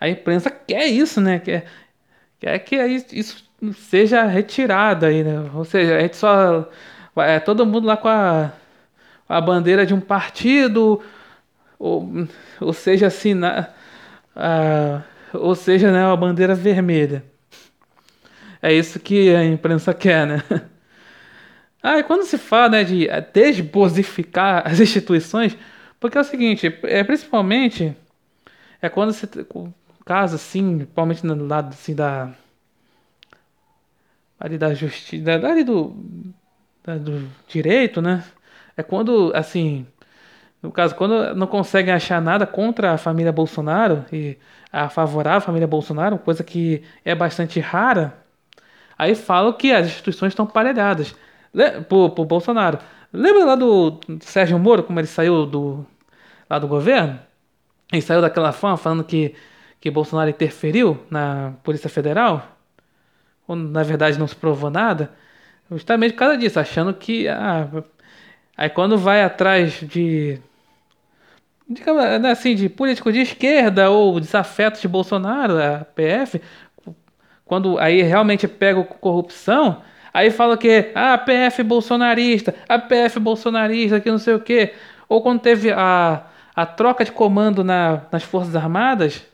a 0.00 0.08
imprensa 0.08 0.50
quer 0.50 0.86
isso, 0.86 1.20
né? 1.20 1.38
Quer, 1.38 1.66
quer 2.38 2.58
que 2.60 2.76
isso 3.12 3.48
seja 3.74 4.24
retirado 4.24 5.06
aí, 5.06 5.24
né? 5.24 5.50
Ou 5.54 5.64
seja, 5.64 5.96
a 5.96 6.00
gente 6.00 6.16
só. 6.16 6.68
É 7.16 7.40
todo 7.40 7.66
mundo 7.66 7.86
lá 7.86 7.96
com 7.96 8.08
a, 8.08 8.52
a 9.28 9.40
bandeira 9.40 9.84
de 9.84 9.94
um 9.94 10.00
partido, 10.00 11.02
ou, 11.78 12.08
ou 12.60 12.72
seja, 12.72 13.08
assim, 13.08 13.34
na, 13.34 13.68
a, 14.36 15.02
ou 15.34 15.54
seja, 15.54 15.90
né, 15.90 16.04
a 16.04 16.16
bandeira 16.16 16.54
vermelha. 16.54 17.24
É 18.62 18.72
isso 18.72 18.98
que 19.00 19.34
a 19.34 19.44
imprensa 19.44 19.94
quer, 19.94 20.26
né? 20.26 20.42
Ah, 21.80 22.00
e 22.00 22.02
quando 22.02 22.24
se 22.24 22.36
fala 22.36 22.70
né, 22.70 22.84
de 22.84 23.06
desbosificar 23.32 24.66
as 24.66 24.80
instituições, 24.80 25.56
porque 26.00 26.18
é 26.18 26.20
o 26.20 26.24
seguinte, 26.24 26.66
é 26.82 27.04
principalmente 27.04 27.96
é 28.82 28.88
quando 28.88 29.12
você 29.12 29.28
caso 30.04 30.36
assim, 30.36 30.78
principalmente 30.78 31.24
no 31.24 31.46
lado 31.46 31.68
assim 31.70 31.94
da 31.94 32.32
ali 34.40 34.58
da 34.58 34.74
justiça, 34.74 35.30
ali 35.46 35.64
do 35.64 35.94
da, 36.84 36.96
do 36.96 37.28
direito, 37.46 38.00
né? 38.00 38.24
É 38.76 38.82
quando 38.82 39.32
assim, 39.34 39.86
no 40.62 40.72
caso, 40.72 40.94
quando 40.94 41.34
não 41.34 41.46
conseguem 41.46 41.92
achar 41.94 42.20
nada 42.20 42.46
contra 42.46 42.92
a 42.92 42.98
família 42.98 43.32
Bolsonaro 43.32 44.04
e 44.12 44.38
a 44.72 44.88
favorável 44.88 45.38
à 45.38 45.40
família 45.40 45.66
Bolsonaro, 45.66 46.18
coisa 46.18 46.44
que 46.44 46.82
é 47.04 47.14
bastante 47.14 47.60
rara, 47.60 48.16
Aí 48.98 49.14
falam 49.14 49.52
que 49.52 49.72
as 49.72 49.86
instituições 49.86 50.32
estão 50.32 50.46
parelhadas 50.46 51.14
por, 51.88 52.10
por 52.10 52.24
Bolsonaro. 52.26 52.78
Lembra 53.12 53.44
lá 53.44 53.54
do 53.54 54.00
Sérgio 54.20 54.58
Moro, 54.58 54.82
como 54.82 54.98
ele 55.00 55.06
saiu 55.06 55.46
do, 55.46 55.86
lá 56.50 56.58
do 56.58 56.68
governo? 56.68 57.18
Ele 57.92 58.02
saiu 58.02 58.20
daquela 58.20 58.52
forma 58.52 58.76
falando 58.76 59.04
que, 59.04 59.34
que 59.80 59.90
Bolsonaro 59.90 60.30
interferiu 60.30 60.98
na 61.10 61.54
Polícia 61.62 61.88
Federal? 61.88 62.58
Quando 63.46 63.68
na 63.70 63.82
verdade 63.82 64.18
não 64.18 64.26
se 64.26 64.36
provou 64.36 64.70
nada? 64.70 65.10
Justamente 65.70 66.12
por 66.12 66.20
causa 66.20 66.36
disso, 66.36 66.60
achando 66.60 66.94
que. 66.94 67.28
Ah, 67.28 67.68
aí 68.56 68.70
quando 68.70 68.98
vai 68.98 69.22
atrás 69.22 69.80
de. 69.80 70.40
Digamos 71.68 72.02
assim, 72.26 72.54
de 72.54 72.68
político 72.68 73.12
de 73.12 73.20
esquerda 73.20 73.90
ou 73.90 74.18
desafetos 74.20 74.80
de 74.80 74.88
Bolsonaro, 74.88 75.58
a 75.62 75.84
PF, 75.84 76.40
quando 77.48 77.78
aí 77.78 78.02
realmente 78.02 78.46
pega 78.46 78.84
corrupção, 78.84 79.82
aí 80.12 80.30
fala 80.30 80.56
que 80.56 80.92
ah, 80.94 81.14
a 81.14 81.18
PF 81.18 81.62
bolsonarista, 81.62 82.54
a 82.68 82.78
PF 82.78 83.18
bolsonarista, 83.18 84.00
que 84.00 84.10
não 84.10 84.18
sei 84.18 84.34
o 84.34 84.40
quê. 84.40 84.74
Ou 85.08 85.22
quando 85.22 85.40
teve 85.40 85.72
a, 85.72 86.26
a 86.54 86.66
troca 86.66 87.04
de 87.04 87.10
comando 87.10 87.64
na, 87.64 88.02
nas 88.12 88.22
Forças 88.22 88.54
Armadas. 88.54 89.24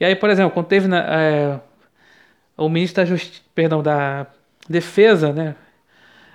E 0.00 0.04
aí, 0.04 0.16
por 0.16 0.30
exemplo, 0.30 0.52
quando 0.52 0.66
teve 0.66 0.88
na, 0.88 0.98
é, 0.98 1.60
o 2.56 2.68
ministro 2.70 3.02
da 3.02 3.06
Justiça, 3.06 3.42
perdão, 3.54 3.82
da 3.82 4.26
Defesa, 4.66 5.32
né? 5.32 5.54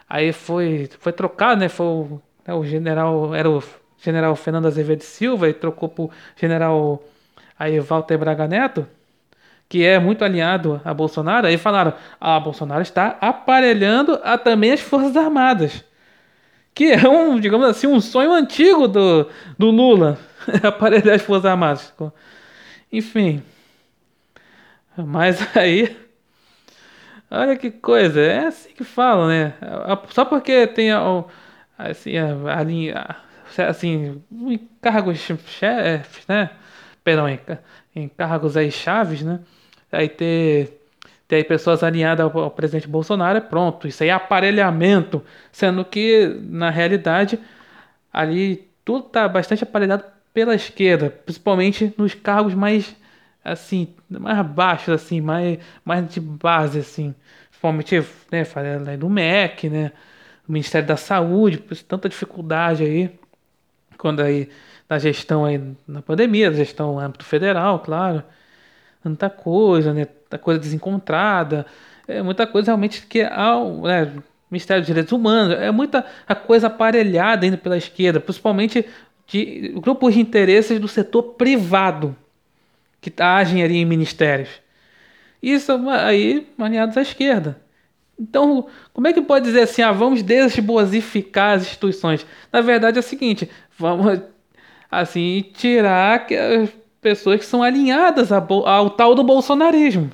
Aí 0.08 0.32
foi, 0.32 0.88
foi 1.00 1.12
trocado, 1.12 1.62
né? 1.62 1.68
Foi 1.68 1.86
o, 1.86 2.22
né, 2.46 2.54
o 2.54 2.63
general, 2.63 3.34
era 3.34 3.50
o 3.50 3.63
general 3.98 4.36
Fernando 4.36 4.68
Azevedo 4.68 5.02
Silva 5.02 5.50
e 5.50 5.54
trocou 5.54 5.89
por 5.89 6.12
general 6.36 7.04
aí 7.58 7.80
Walter 7.80 8.18
Braga 8.20 8.48
Neto, 8.48 8.88
que 9.69 9.84
é 9.84 9.99
muito 9.99 10.23
alinhado 10.23 10.82
a 10.84 10.93
Bolsonaro. 10.93 11.47
Aí 11.47 11.58
falaram: 11.58 11.93
"Ah, 12.19 12.39
Bolsonaro 12.39 12.82
está 12.82 13.17
aparelhando 13.21 14.19
a 14.23 14.38
também 14.38 14.71
as 14.71 14.82
Forças 14.82 15.15
Armadas". 15.17 15.84
Que 16.73 16.91
é 16.91 17.08
um, 17.08 17.39
digamos 17.39 17.67
assim, 17.67 17.88
um 17.88 18.01
sonho 18.01 18.34
antigo 18.34 18.88
do, 18.88 19.30
do 19.58 19.71
Lula, 19.71 20.19
aparelhar 20.63 21.15
as 21.15 21.21
Forças 21.21 21.45
Armadas. 21.45 21.93
Enfim. 22.91 23.41
Mas 24.97 25.39
aí 25.56 25.95
Olha 27.30 27.58
que 27.58 27.71
coisa, 27.71 28.21
é 28.21 28.45
assim 28.47 28.69
que 28.73 28.84
falam, 28.84 29.28
né? 29.28 29.54
Só 30.10 30.23
porque 30.25 30.67
tem 30.67 30.91
assim, 31.78 32.13
a, 32.17 32.63
linha, 32.63 33.15
assim, 33.67 34.23
cargos 34.82 35.17
chefes, 35.19 36.25
né? 36.28 36.51
Perdão, 37.04 37.28
em 37.95 38.08
cargos 38.08 38.58
aí 38.58 38.71
chaves, 38.71 39.21
né? 39.21 39.39
Aí 39.91 40.10
ter, 40.10 40.81
ter 41.27 41.38
aí 41.38 41.43
pessoas 41.43 41.84
alinhadas 41.84 42.25
ao, 42.25 42.38
ao 42.39 42.51
presidente 42.51 42.88
Bolsonaro, 42.88 43.38
é 43.38 43.41
pronto. 43.41 43.88
Isso 43.88 44.03
aí 44.03 44.10
é 44.10 44.13
aparelhamento, 44.13 45.23
sendo 45.51 45.86
que, 45.86 46.27
na 46.43 46.69
realidade, 46.69 47.39
ali 48.12 48.67
tudo 48.84 49.03
tá 49.03 49.27
bastante 49.27 49.63
aparelhado 49.63 50.03
pela 50.34 50.53
esquerda, 50.55 51.10
principalmente 51.10 51.93
nos 51.97 52.13
cargos 52.13 52.53
mais 52.53 52.95
assim, 53.45 53.95
mais 54.10 54.45
baixos, 54.47 54.89
assim, 54.89 55.21
mais, 55.21 55.60
mais 55.86 56.10
de 56.10 56.19
base, 56.19 56.79
assim. 56.79 57.13
Principalmente, 57.49 58.03
né, 58.31 58.43
falei 58.43 58.97
do 58.97 59.10
MEC, 59.10 59.69
né? 59.69 59.91
Ministério 60.47 60.88
da 60.88 60.97
Saúde, 60.97 61.60
por 61.60 61.77
tanta 61.77 62.10
dificuldade 62.10 62.84
aí, 62.84 63.19
quando 63.97 64.21
aí, 64.21 64.49
na 64.89 65.00
gestão 65.00 65.45
aí, 65.45 65.62
na 65.88 66.02
pandemia, 66.02 66.50
na 66.50 66.58
gestão 66.58 66.93
no 66.93 67.00
âmbito 67.00 67.26
federal, 67.26 67.80
claro. 67.80 68.24
Tanta 69.04 69.30
coisa, 69.30 69.93
né? 69.93 70.06
Tanta 70.06 70.38
coisa 70.38 70.60
desencontrada. 70.60 71.65
É 72.08 72.21
muita 72.21 72.45
coisa 72.45 72.67
realmente 72.67 73.06
que 73.06 73.21
ao, 73.24 73.82
né, 73.82 74.12
Ministério 74.50 74.82
dos 74.82 74.88
Direitos 74.88 75.12
Humanos, 75.12 75.56
é 75.58 75.71
muita 75.71 76.06
a 76.28 76.36
coisa 76.36 76.67
aparelhada 76.67 77.45
indo 77.45 77.58
pela 77.58 77.78
esquerda, 77.78 78.19
principalmente 78.19 78.86
de 79.28 79.74
grupos 79.76 80.13
de 80.13 80.19
interesses 80.19 80.80
do 80.80 80.88
setor 80.88 81.24
privado 81.34 82.15
que 83.02 83.12
agem 83.21 83.63
ali 83.63 83.78
em 83.78 83.86
ministérios. 83.86 84.50
Isso 85.41 85.71
aí 85.89 86.48
maniados 86.58 86.98
à 86.98 87.02
esquerda. 87.02 87.60
Então, 88.19 88.67
como 88.93 89.08
é 89.08 89.13
que 89.13 89.21
pode 89.21 89.45
dizer 89.45 89.62
assim, 89.62 89.82
ah, 89.82 89.91
vamos 89.91 90.24
desbosificar 90.24 91.56
as 91.56 91.63
instituições? 91.63 92.26
Na 92.52 92.62
verdade 92.62 92.98
é 92.98 93.02
o 93.02 93.04
seguinte, 93.04 93.50
vamos 93.78 94.21
assim 94.89 95.45
tirar 95.54 96.28
as 96.30 96.69
pessoas 97.02 97.39
que 97.39 97.45
são 97.45 97.62
alinhadas 97.62 98.32
ao 98.32 98.89
tal 98.89 99.15
do 99.15 99.24
bolsonarismo. 99.24 100.10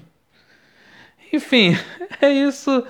Enfim, 1.31 1.77
é 2.21 2.31
isso 2.31 2.85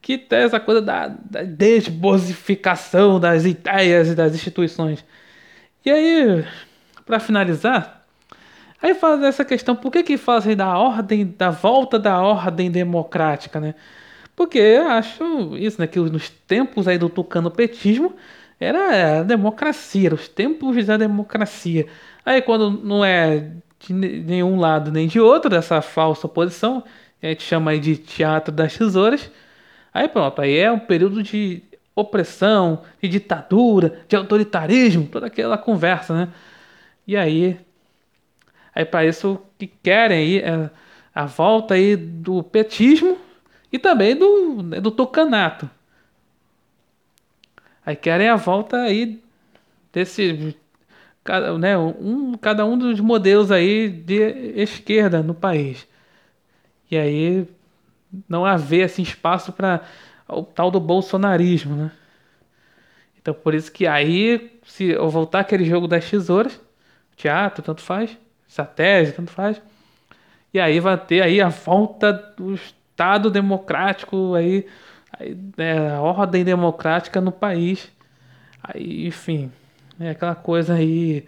que 0.00 0.16
tem 0.16 0.40
essa 0.40 0.60
coisa 0.60 0.80
da, 0.80 1.08
da 1.08 1.42
desbosificação 1.42 3.18
das 3.18 3.44
ideias 3.44 4.08
e 4.08 4.14
das 4.14 4.34
instituições. 4.34 5.04
E 5.84 5.90
aí, 5.90 6.44
para 7.04 7.18
finalizar, 7.18 7.96
Aí 8.82 8.94
faz 8.94 9.22
essa 9.22 9.44
questão, 9.44 9.74
por 9.74 9.90
que 9.90 10.02
que 10.02 10.16
fazem 10.16 10.54
da 10.54 10.78
ordem, 10.78 11.34
da 11.36 11.50
volta 11.50 11.98
da 11.98 12.20
ordem 12.20 12.70
democrática, 12.70 13.58
né? 13.58 13.74
Porque 14.34 14.58
eu 14.58 14.88
acho 14.88 15.56
isso, 15.56 15.80
né, 15.80 15.86
que 15.86 15.98
nos 15.98 16.28
tempos 16.28 16.86
aí 16.86 16.98
do 16.98 17.08
tucano-petismo 17.08 18.14
era 18.58 19.20
a 19.20 19.22
democracia, 19.22 20.14
os 20.14 20.28
tempos 20.28 20.84
da 20.86 20.96
democracia. 20.96 21.86
Aí 22.24 22.42
quando 22.42 22.70
não 22.70 23.04
é 23.04 23.52
de 23.78 23.92
nenhum 23.92 24.58
lado 24.58 24.90
nem 24.90 25.06
de 25.06 25.20
outro 25.20 25.50
dessa 25.50 25.82
falsa 25.82 26.26
oposição, 26.26 26.82
a 27.22 27.26
gente 27.26 27.42
chama 27.42 27.78
de 27.78 27.96
teatro 27.96 28.52
das 28.52 28.76
tesouras, 28.76 29.30
aí 29.92 30.08
pronto, 30.08 30.40
aí 30.40 30.56
é 30.56 30.70
um 30.70 30.78
período 30.78 31.22
de 31.22 31.62
opressão, 31.94 32.82
de 33.02 33.08
ditadura, 33.08 34.00
de 34.08 34.16
autoritarismo, 34.16 35.06
toda 35.06 35.26
aquela 35.26 35.58
conversa, 35.58 36.14
né? 36.14 36.28
E 37.06 37.16
aí 37.16 37.58
Aí 38.76 38.84
para 38.84 39.06
isso 39.06 39.40
que 39.58 39.66
querem 39.66 40.18
aí 40.18 40.38
é 40.40 40.70
a 41.14 41.24
volta 41.24 41.72
aí 41.72 41.96
do 41.96 42.42
petismo 42.42 43.16
e 43.72 43.78
também 43.78 44.14
do, 44.14 44.62
né, 44.62 44.80
do 44.82 44.90
tucanato. 44.90 45.68
Aí 47.86 47.94
querem 47.96 48.28
a 48.28 48.36
volta 48.36 48.78
aí 48.78 49.22
desse 49.92 50.56
cada, 51.24 51.56
né, 51.56 51.78
um, 51.78 52.34
cada 52.34 52.66
um 52.66 52.76
dos 52.76 53.00
modelos 53.00 53.52
aí 53.52 53.88
de 53.88 54.16
esquerda 54.60 55.22
no 55.22 55.34
país. 55.34 55.86
E 56.90 56.98
aí 56.98 57.48
não 58.28 58.44
haver 58.44 58.84
assim 58.84 59.02
espaço 59.02 59.52
para 59.52 59.82
o 60.28 60.42
tal 60.42 60.70
do 60.70 60.80
bolsonarismo, 60.80 61.76
né? 61.76 61.92
Então 63.18 63.32
por 63.32 63.54
isso 63.54 63.70
que 63.70 63.86
aí 63.86 64.60
se 64.64 64.90
eu 64.90 65.08
voltar 65.08 65.40
aquele 65.40 65.64
jogo 65.64 65.86
das 65.86 66.10
tesouras, 66.10 66.60
teatro, 67.16 67.62
tanto 67.62 67.82
faz, 67.82 68.16
estratégia, 68.48 69.14
tanto 69.14 69.30
faz. 69.30 69.62
E 70.52 70.60
aí 70.60 70.80
vai 70.80 70.96
ter 70.98 71.22
aí 71.22 71.40
a 71.40 71.48
volta 71.48 72.12
do 72.12 72.54
Estado 72.54 73.30
democrático, 73.30 74.34
aí, 74.34 74.66
aí 75.18 75.36
né, 75.56 75.90
a 75.90 76.00
ordem 76.00 76.44
democrática 76.44 77.20
no 77.20 77.32
país. 77.32 77.90
Aí, 78.62 79.06
enfim, 79.06 79.50
é 79.98 80.10
aquela 80.10 80.34
coisa 80.34 80.74
aí. 80.74 81.26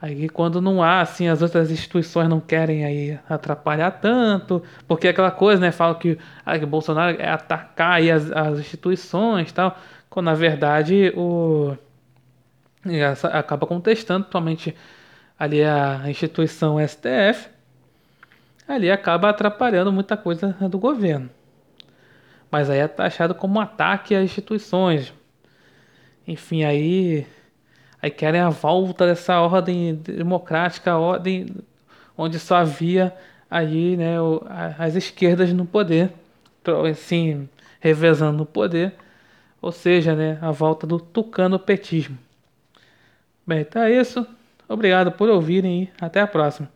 Aí 0.00 0.28
quando 0.28 0.60
não 0.60 0.82
há, 0.82 1.00
assim, 1.00 1.28
as 1.28 1.42
outras 1.42 1.70
instituições 1.70 2.28
não 2.28 2.40
querem 2.40 2.84
aí 2.84 3.18
atrapalhar 3.28 3.90
tanto, 3.92 4.62
porque 4.88 5.06
aquela 5.06 5.30
coisa, 5.30 5.60
né, 5.60 5.70
fala 5.70 5.94
que, 5.94 6.18
ah, 6.44 6.58
que 6.58 6.66
Bolsonaro 6.66 7.16
é 7.20 7.28
atacar 7.28 7.92
aí 7.94 8.10
as, 8.10 8.32
as 8.32 8.58
instituições 8.58 9.52
tal, 9.52 9.78
quando 10.10 10.26
na 10.26 10.34
verdade 10.34 11.12
o 11.16 11.76
acaba 13.32 13.64
contestando 13.64 14.24
totalmente 14.24 14.74
ali 15.38 15.62
a 15.62 16.02
instituição 16.06 16.78
STF, 16.80 17.48
ali 18.66 18.90
acaba 18.90 19.30
atrapalhando 19.30 19.92
muita 19.92 20.16
coisa 20.16 20.48
do 20.68 20.78
governo. 20.78 21.30
Mas 22.52 22.68
aí 22.68 22.80
é 22.80 22.86
taxado 22.86 23.34
como 23.34 23.58
um 23.58 23.62
ataque 23.62 24.14
às 24.14 24.24
instituições. 24.24 25.10
Enfim, 26.28 26.64
aí, 26.64 27.26
aí 28.00 28.10
querem 28.10 28.42
a 28.42 28.50
volta 28.50 29.06
dessa 29.06 29.40
ordem 29.40 29.94
democrática, 29.94 30.98
ordem 30.98 31.46
onde 32.14 32.38
só 32.38 32.56
havia 32.56 33.16
aí 33.50 33.96
né, 33.96 34.16
as 34.78 34.94
esquerdas 34.94 35.50
no 35.54 35.64
poder, 35.64 36.12
assim, 36.90 37.48
revezando 37.80 38.36
no 38.36 38.46
poder, 38.46 38.96
ou 39.60 39.72
seja, 39.72 40.14
né, 40.14 40.38
a 40.42 40.50
volta 40.50 40.86
do 40.86 41.00
tucano-petismo. 41.00 42.18
Bem, 43.46 43.62
então 43.62 43.82
é 43.82 43.92
isso. 43.92 44.26
Obrigado 44.68 45.10
por 45.10 45.30
ouvirem 45.30 45.84
e 45.84 45.92
até 45.98 46.20
a 46.20 46.26
próxima. 46.26 46.68